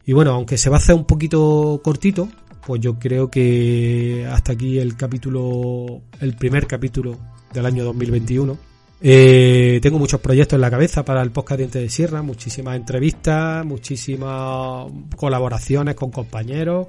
Y 0.07 0.13
bueno, 0.13 0.31
aunque 0.31 0.57
se 0.57 0.71
va 0.71 0.77
a 0.77 0.79
hacer 0.79 0.95
un 0.95 1.05
poquito 1.05 1.81
cortito, 1.83 2.29
pues 2.65 2.81
yo 2.81 2.97
creo 2.97 3.29
que 3.29 4.25
hasta 4.31 4.53
aquí 4.53 4.79
el 4.79 4.97
capítulo, 4.97 6.03
el 6.21 6.37
primer 6.37 6.69
capítulo 6.69 7.19
del 7.53 7.67
año 7.67 7.85
2021. 7.85 8.57
Eh, 9.01 9.81
tengo 9.83 9.99
muchos 9.99 10.21
proyectos 10.21 10.55
en 10.55 10.61
la 10.63 10.71
cabeza 10.71 11.05
para 11.05 11.23
el 11.23 11.33
podcast 11.33 11.61
de 11.61 11.89
Sierra, 11.91 12.23
muchísimas 12.23 12.77
entrevistas, 12.77 13.67
muchísimas 13.67 14.87
colaboraciones 15.17 15.97
con 15.97 16.11
compañeros 16.13 16.87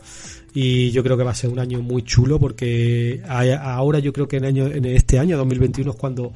y 0.54 0.92
yo 0.92 1.04
creo 1.04 1.18
que 1.18 1.24
va 1.24 1.32
a 1.32 1.36
ser 1.36 1.50
un 1.50 1.60
año 1.60 1.82
muy 1.82 2.04
chulo 2.04 2.40
porque 2.40 3.22
ahora 3.28 4.00
yo 4.00 4.14
creo 4.14 4.28
que 4.28 4.38
en, 4.38 4.46
año, 4.46 4.68
en 4.68 4.86
este 4.86 5.20
año 5.20 5.38
2021 5.38 5.92
es 5.92 5.98
cuando 5.98 6.34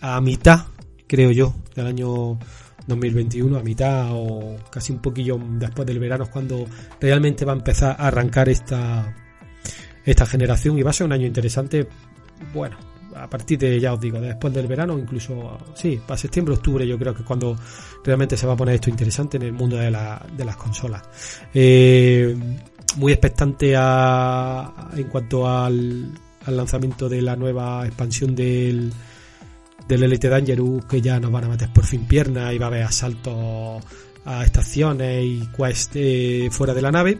a 0.00 0.20
mitad, 0.20 0.66
creo 1.06 1.30
yo, 1.30 1.54
del 1.74 1.86
año 1.86 2.38
2021, 2.86 3.58
a 3.58 3.62
mitad 3.62 4.08
o 4.12 4.56
casi 4.70 4.92
un 4.92 4.98
poquillo 4.98 5.38
después 5.58 5.86
del 5.86 5.98
verano, 5.98 6.24
es 6.24 6.30
cuando 6.30 6.66
realmente 7.00 7.44
va 7.44 7.52
a 7.52 7.56
empezar 7.56 7.96
a 7.98 8.08
arrancar 8.08 8.48
esta, 8.48 9.14
esta 10.04 10.26
generación 10.26 10.78
y 10.78 10.82
va 10.82 10.90
a 10.90 10.94
ser 10.94 11.06
un 11.06 11.12
año 11.12 11.26
interesante. 11.26 11.88
Bueno, 12.52 12.76
a 13.14 13.28
partir 13.28 13.58
de, 13.58 13.80
ya 13.80 13.92
os 13.92 14.00
digo, 14.00 14.20
después 14.20 14.52
del 14.52 14.66
verano, 14.66 14.98
incluso, 14.98 15.58
sí, 15.74 16.00
para 16.06 16.18
septiembre, 16.18 16.54
octubre, 16.54 16.86
yo 16.86 16.98
creo 16.98 17.14
que 17.14 17.22
es 17.22 17.26
cuando 17.26 17.56
realmente 18.04 18.36
se 18.36 18.46
va 18.46 18.54
a 18.54 18.56
poner 18.56 18.74
esto 18.76 18.90
interesante 18.90 19.36
en 19.36 19.44
el 19.44 19.52
mundo 19.52 19.76
de, 19.76 19.90
la, 19.90 20.24
de 20.36 20.44
las 20.44 20.56
consolas. 20.56 21.02
Eh, 21.52 22.36
muy 22.96 23.12
expectante 23.12 23.74
a, 23.76 24.90
en 24.96 25.04
cuanto 25.04 25.48
al, 25.48 26.12
al 26.46 26.56
lanzamiento 26.56 27.08
de 27.08 27.22
la 27.22 27.36
nueva 27.36 27.86
expansión 27.86 28.34
del 28.34 28.92
del 29.88 30.02
Elite 30.02 30.28
Dangerous 30.28 30.84
que 30.86 31.00
ya 31.00 31.20
nos 31.20 31.30
van 31.30 31.44
a 31.44 31.48
meter 31.48 31.72
por 31.72 31.84
fin 31.84 32.04
piernas 32.06 32.52
y 32.52 32.58
va 32.58 32.66
a 32.66 32.68
haber 32.68 32.82
asaltos 32.82 33.82
a 34.24 34.44
estaciones 34.44 35.24
y 35.24 35.48
quest 35.56 35.92
eh, 35.94 36.48
fuera 36.50 36.74
de 36.74 36.82
la 36.82 36.90
nave. 36.90 37.18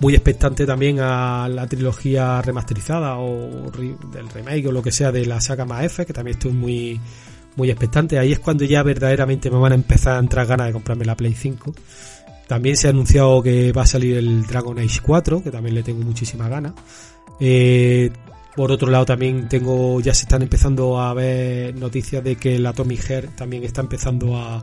Muy 0.00 0.14
expectante 0.14 0.64
también 0.64 0.98
a 1.00 1.46
la 1.48 1.66
trilogía 1.66 2.40
remasterizada 2.40 3.18
o 3.18 3.70
del 3.70 4.28
remake 4.28 4.66
o 4.66 4.72
lo 4.72 4.82
que 4.82 4.92
sea 4.92 5.12
de 5.12 5.26
la 5.26 5.40
saga 5.40 5.64
más 5.66 5.84
F, 5.84 6.06
que 6.06 6.12
también 6.12 6.36
estoy 6.38 6.52
muy, 6.52 6.98
muy 7.56 7.70
expectante. 7.70 8.18
Ahí 8.18 8.32
es 8.32 8.38
cuando 8.38 8.64
ya 8.64 8.82
verdaderamente 8.82 9.50
me 9.50 9.58
van 9.58 9.72
a 9.72 9.74
empezar 9.74 10.16
a 10.16 10.18
entrar 10.18 10.46
ganas 10.46 10.68
de 10.68 10.72
comprarme 10.72 11.04
la 11.04 11.16
Play 11.16 11.34
5. 11.34 11.74
También 12.48 12.76
se 12.76 12.86
ha 12.86 12.90
anunciado 12.90 13.42
que 13.42 13.72
va 13.72 13.82
a 13.82 13.86
salir 13.86 14.16
el 14.16 14.44
Dragon 14.46 14.78
Age 14.78 15.00
4, 15.02 15.42
que 15.42 15.50
también 15.50 15.74
le 15.74 15.82
tengo 15.82 16.02
muchísimas 16.02 16.48
ganas. 16.48 16.72
Eh, 17.38 18.10
por 18.60 18.72
otro 18.72 18.90
lado, 18.90 19.06
también 19.06 19.48
tengo, 19.48 20.02
ya 20.02 20.12
se 20.12 20.24
están 20.24 20.42
empezando 20.42 21.00
a 21.00 21.14
ver 21.14 21.74
noticias 21.74 22.22
de 22.22 22.36
que 22.36 22.58
la 22.58 22.74
Tommy 22.74 22.98
Heart 22.98 23.34
también 23.34 23.64
está 23.64 23.80
empezando 23.80 24.36
a, 24.36 24.62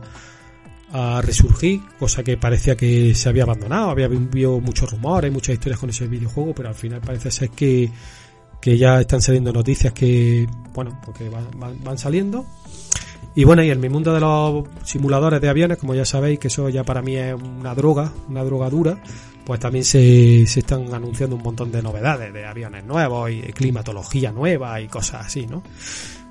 resurgir, 1.20 1.80
cosa 1.98 2.22
que 2.22 2.36
parecía 2.36 2.76
que 2.76 3.12
se 3.16 3.28
había 3.28 3.42
abandonado. 3.42 3.90
Había 3.90 4.06
habido 4.06 4.60
muchos 4.60 4.92
rumores, 4.92 5.32
muchas 5.32 5.54
historias 5.54 5.80
con 5.80 5.90
ese 5.90 6.06
videojuego, 6.06 6.54
pero 6.54 6.68
al 6.68 6.76
final 6.76 7.00
parece 7.00 7.32
ser 7.32 7.50
que, 7.50 7.90
ya 8.62 9.00
están 9.00 9.20
saliendo 9.20 9.52
noticias 9.52 9.92
que, 9.92 10.46
bueno, 10.72 11.00
porque 11.04 11.28
van, 11.28 11.82
van 11.82 11.98
saliendo. 11.98 12.46
Y 13.34 13.42
bueno, 13.42 13.64
y 13.64 13.70
en 13.72 13.80
mi 13.80 13.88
mundo 13.88 14.14
de 14.14 14.20
los 14.20 14.64
simuladores 14.84 15.40
de 15.40 15.48
aviones, 15.48 15.76
como 15.76 15.96
ya 15.96 16.04
sabéis, 16.04 16.38
que 16.38 16.46
eso 16.46 16.68
ya 16.68 16.84
para 16.84 17.02
mí 17.02 17.16
es 17.16 17.34
una 17.34 17.74
droga, 17.74 18.12
una 18.28 18.44
droga 18.44 18.70
dura, 18.70 19.02
pues 19.48 19.60
también 19.60 19.82
se, 19.82 20.46
se 20.46 20.60
están 20.60 20.92
anunciando 20.92 21.34
un 21.34 21.42
montón 21.42 21.72
de 21.72 21.80
novedades, 21.80 22.34
de 22.34 22.44
aviones 22.44 22.84
nuevos 22.84 23.30
y 23.30 23.40
climatología 23.54 24.30
nueva 24.30 24.78
y 24.78 24.88
cosas 24.88 25.24
así, 25.24 25.46
¿no? 25.46 25.62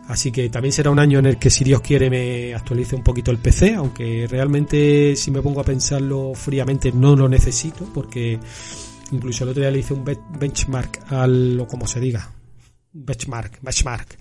Así 0.08 0.32
que 0.32 0.50
también 0.50 0.72
será 0.72 0.92
un 0.92 1.00
año 1.00 1.18
en 1.18 1.26
el 1.26 1.40
que, 1.40 1.50
si 1.50 1.64
Dios 1.64 1.82
quiere, 1.82 2.12
me 2.12 2.54
actualice 2.54 2.96
un 2.96 3.02
poquito 3.02 3.32
el 3.32 3.40
PC, 3.40 3.74
aunque 3.74 4.28
realmente, 4.30 5.16
si 5.16 5.32
me 5.32 5.42
pongo 5.42 5.62
a 5.62 5.64
pensarlo 5.64 6.34
fríamente, 6.36 6.92
no 6.92 7.16
lo 7.16 7.28
necesito, 7.28 7.86
porque 7.92 8.40
incluso 9.12 9.46
el 9.46 9.50
otro 9.50 9.62
día 9.62 9.72
le 9.72 9.80
hice 9.80 9.96
un 9.96 10.06
benchmark 10.40 11.12
al, 11.12 11.60
o 11.60 11.68
como 11.68 11.88
se 11.88 12.00
diga, 12.00 12.30
benchmark, 12.94 13.64
benchmark, 13.64 14.16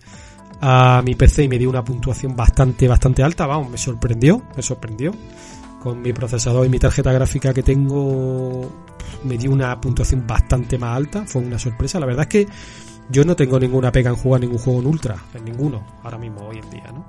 a 0.63 1.03
mi 1.05 1.15
PC 1.15 1.45
y 1.45 1.49
me 1.49 1.59
dio 1.59 1.69
una 1.69 1.85
puntuación 1.85 2.35
bastante, 2.35 2.89
bastante 2.89 3.23
alta, 3.23 3.45
vamos, 3.45 3.69
me 3.69 3.77
sorprendió, 3.77 4.43
me 4.57 4.63
sorprendió 4.63 5.13
con 5.87 6.03
mi 6.03 6.13
procesador 6.13 6.67
y 6.67 6.69
mi 6.69 6.81
tarjeta 6.81 7.13
gráfica 7.13 7.55
que 7.55 7.63
tengo 7.63 8.69
me 9.23 9.39
dio 9.39 9.53
una 9.53 9.81
puntuación 9.81 10.27
bastante 10.27 10.79
más 10.79 10.97
alta, 10.97 11.25
fue 11.27 11.43
una 11.43 11.61
sorpresa. 11.61 12.01
La 12.01 12.07
verdad 12.07 12.23
es 12.23 12.29
que 12.29 12.49
yo 13.09 13.25
no 13.25 13.37
tengo 13.37 13.61
ninguna 13.61 13.93
pega 13.93 14.11
en 14.11 14.17
jugar 14.17 14.41
ningún 14.41 14.59
juego 14.59 14.81
en 14.81 14.87
ultra, 14.89 15.17
en 15.33 15.45
ninguno, 15.45 15.87
ahora 16.03 16.19
mismo, 16.19 16.41
hoy 16.41 16.59
en 16.59 16.71
día, 16.71 16.91
¿no? 16.93 17.07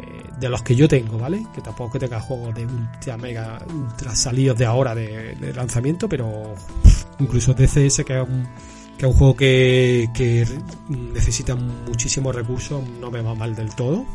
Eh, 0.00 0.24
de 0.40 0.48
los 0.48 0.62
que 0.62 0.74
yo 0.74 0.88
tengo, 0.88 1.18
¿vale? 1.18 1.46
Que 1.54 1.60
tampoco 1.60 1.92
que 1.92 1.98
tenga 1.98 2.18
juegos 2.18 2.54
de 2.54 2.64
ultra 2.64 3.18
mega, 3.18 3.58
ultra 3.68 4.14
salidos 4.16 4.56
de 4.56 4.64
ahora 4.64 4.94
de, 4.94 5.52
lanzamiento, 5.54 6.08
pero 6.08 6.54
incluso 7.18 7.52
DCS, 7.52 8.04
que 8.06 8.22
es 8.22 8.26
un, 8.26 8.48
que 8.96 9.04
es 9.04 9.12
un 9.12 9.18
juego 9.18 9.36
que, 9.36 10.08
que 10.14 10.46
necesita 10.88 11.56
muchísimos 11.56 12.34
recursos, 12.34 12.82
no 13.02 13.10
me 13.10 13.20
va 13.20 13.34
mal 13.34 13.54
del 13.54 13.74
todo. 13.74 14.06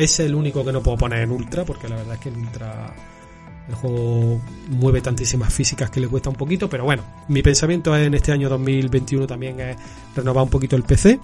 Es 0.00 0.18
el 0.18 0.34
único 0.34 0.64
que 0.64 0.72
no 0.72 0.82
puedo 0.82 0.96
poner 0.96 1.20
en 1.20 1.30
ultra, 1.30 1.66
porque 1.66 1.86
la 1.86 1.96
verdad 1.96 2.14
es 2.14 2.20
que 2.20 2.30
en 2.30 2.36
ultra 2.36 2.94
el 3.68 3.74
juego 3.74 4.40
mueve 4.70 5.02
tantísimas 5.02 5.52
físicas 5.52 5.90
que 5.90 6.00
le 6.00 6.08
cuesta 6.08 6.30
un 6.30 6.36
poquito, 6.36 6.70
pero 6.70 6.84
bueno, 6.84 7.02
mi 7.28 7.42
pensamiento 7.42 7.94
en 7.94 8.14
este 8.14 8.32
año 8.32 8.48
2021 8.48 9.26
también 9.26 9.60
es 9.60 9.76
renovar 10.16 10.44
un 10.44 10.48
poquito 10.48 10.74
el 10.74 10.84
PC. 10.84 11.20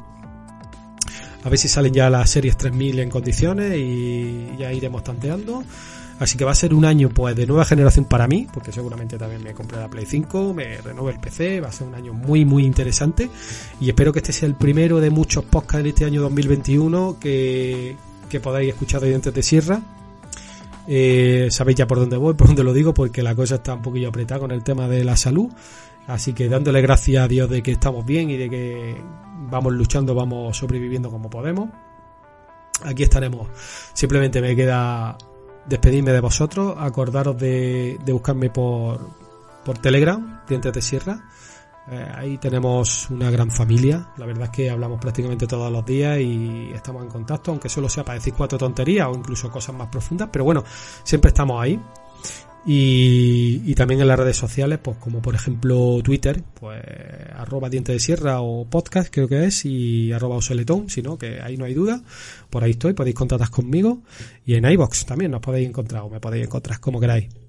A 1.42 1.48
ver 1.48 1.58
si 1.58 1.68
salen 1.68 1.94
ya 1.94 2.10
las 2.10 2.28
series 2.28 2.58
3000 2.58 2.98
en 2.98 3.08
condiciones 3.08 3.78
y 3.78 4.50
ya 4.58 4.70
iremos 4.74 5.02
tanteando. 5.02 5.64
Así 6.18 6.36
que 6.36 6.44
va 6.44 6.52
a 6.52 6.54
ser 6.54 6.74
un 6.74 6.84
año 6.84 7.08
pues 7.08 7.34
de 7.34 7.46
nueva 7.46 7.64
generación 7.64 8.04
para 8.04 8.28
mí, 8.28 8.46
porque 8.52 8.72
seguramente 8.72 9.16
también 9.16 9.42
me 9.42 9.54
compré 9.54 9.78
la 9.78 9.88
Play 9.88 10.04
5, 10.04 10.52
me 10.52 10.76
renueve 10.82 11.12
el 11.12 11.20
PC, 11.20 11.62
va 11.62 11.68
a 11.68 11.72
ser 11.72 11.86
un 11.86 11.94
año 11.94 12.12
muy 12.12 12.44
muy 12.44 12.66
interesante 12.66 13.30
y 13.80 13.88
espero 13.88 14.12
que 14.12 14.18
este 14.18 14.32
sea 14.32 14.48
el 14.48 14.54
primero 14.54 15.00
de 15.00 15.08
muchos 15.08 15.44
podcasts 15.44 15.80
en 15.80 15.86
este 15.86 16.04
año 16.04 16.20
2021 16.20 17.18
que, 17.18 17.96
que 18.26 18.40
podáis 18.40 18.68
escuchar 18.68 19.00
de 19.00 19.08
Dientes 19.08 19.34
de 19.34 19.42
Sierra 19.42 19.80
eh, 20.88 21.48
sabéis 21.50 21.78
ya 21.78 21.86
por 21.86 21.98
dónde 21.98 22.16
voy, 22.16 22.34
por 22.36 22.48
dónde 22.48 22.64
lo 22.64 22.72
digo, 22.72 22.94
porque 22.94 23.22
la 23.22 23.34
cosa 23.34 23.56
está 23.56 23.74
un 23.74 23.82
poquillo 23.82 24.08
apretada 24.08 24.40
con 24.40 24.50
el 24.50 24.62
tema 24.62 24.88
de 24.88 25.04
la 25.04 25.16
salud. 25.16 25.50
Así 26.06 26.32
que 26.32 26.48
dándole 26.48 26.80
gracias 26.80 27.24
a 27.24 27.28
Dios 27.28 27.50
de 27.50 27.62
que 27.62 27.72
estamos 27.72 28.06
bien 28.06 28.30
y 28.30 28.36
de 28.36 28.48
que 28.48 29.02
vamos 29.50 29.72
luchando, 29.72 30.14
vamos 30.14 30.56
sobreviviendo 30.56 31.10
como 31.10 31.28
podemos. 31.28 31.68
Aquí 32.84 33.02
estaremos. 33.02 33.48
Simplemente 33.92 34.40
me 34.40 34.54
queda 34.54 35.18
despedirme 35.66 36.12
de 36.12 36.20
vosotros, 36.20 36.76
acordaros 36.78 37.36
de, 37.36 37.98
buscarme 38.06 38.50
por, 38.50 39.00
por 39.64 39.78
Telegram, 39.78 40.42
Dientes 40.48 40.72
de 40.72 40.82
Sierra. 40.82 41.28
Eh, 41.88 42.06
ahí 42.14 42.38
tenemos 42.38 43.08
una 43.10 43.30
gran 43.30 43.50
familia. 43.50 44.08
La 44.16 44.26
verdad 44.26 44.44
es 44.44 44.50
que 44.50 44.70
hablamos 44.70 45.00
prácticamente 45.00 45.46
todos 45.46 45.70
los 45.70 45.84
días 45.84 46.18
y 46.20 46.70
estamos 46.74 47.02
en 47.02 47.08
contacto, 47.08 47.52
aunque 47.52 47.68
solo 47.68 47.88
sea 47.88 48.04
para 48.04 48.18
decir 48.18 48.34
cuatro 48.36 48.58
tonterías 48.58 49.08
o 49.08 49.16
incluso 49.16 49.50
cosas 49.50 49.74
más 49.74 49.88
profundas. 49.88 50.28
Pero 50.32 50.44
bueno, 50.44 50.64
siempre 51.04 51.28
estamos 51.28 51.62
ahí. 51.62 51.80
Y, 52.68 53.74
también 53.76 54.00
en 54.00 54.08
las 54.08 54.18
redes 54.18 54.36
sociales, 54.36 54.80
pues 54.82 54.96
como 54.96 55.22
por 55.22 55.36
ejemplo 55.36 56.00
Twitter, 56.02 56.42
pues 56.58 56.82
arroba 57.36 57.70
diente 57.70 57.92
de 57.92 58.00
sierra 58.00 58.40
o 58.40 58.64
podcast 58.64 59.14
creo 59.14 59.28
que 59.28 59.44
es, 59.44 59.64
y 59.64 60.10
arroba 60.12 60.36
oseletón, 60.36 60.90
si 60.90 61.00
no, 61.00 61.16
que 61.16 61.40
ahí 61.40 61.56
no 61.56 61.64
hay 61.64 61.74
duda. 61.74 62.02
Por 62.50 62.64
ahí 62.64 62.72
estoy, 62.72 62.94
podéis 62.94 63.14
contactar 63.14 63.50
conmigo. 63.50 64.02
Y 64.44 64.54
en 64.54 64.64
iBox 64.64 65.06
también 65.06 65.30
nos 65.30 65.40
podéis 65.40 65.68
encontrar 65.68 66.02
o 66.02 66.10
me 66.10 66.18
podéis 66.18 66.46
encontrar 66.46 66.80
como 66.80 66.98
queráis. 66.98 67.45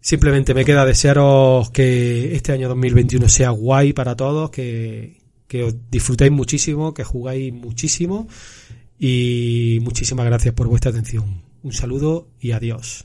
Simplemente 0.00 0.54
me 0.54 0.64
queda 0.64 0.86
desearos 0.86 1.70
que 1.70 2.34
este 2.34 2.52
año 2.52 2.68
2021 2.68 3.28
sea 3.28 3.50
guay 3.50 3.92
para 3.92 4.16
todos, 4.16 4.50
que, 4.50 5.18
que 5.46 5.64
os 5.64 5.74
disfrutéis 5.90 6.32
muchísimo, 6.32 6.94
que 6.94 7.04
jugáis 7.04 7.52
muchísimo 7.52 8.26
y 8.98 9.78
muchísimas 9.82 10.26
gracias 10.26 10.54
por 10.54 10.68
vuestra 10.68 10.90
atención. 10.90 11.42
Un 11.62 11.72
saludo 11.72 12.28
y 12.40 12.52
adiós. 12.52 13.04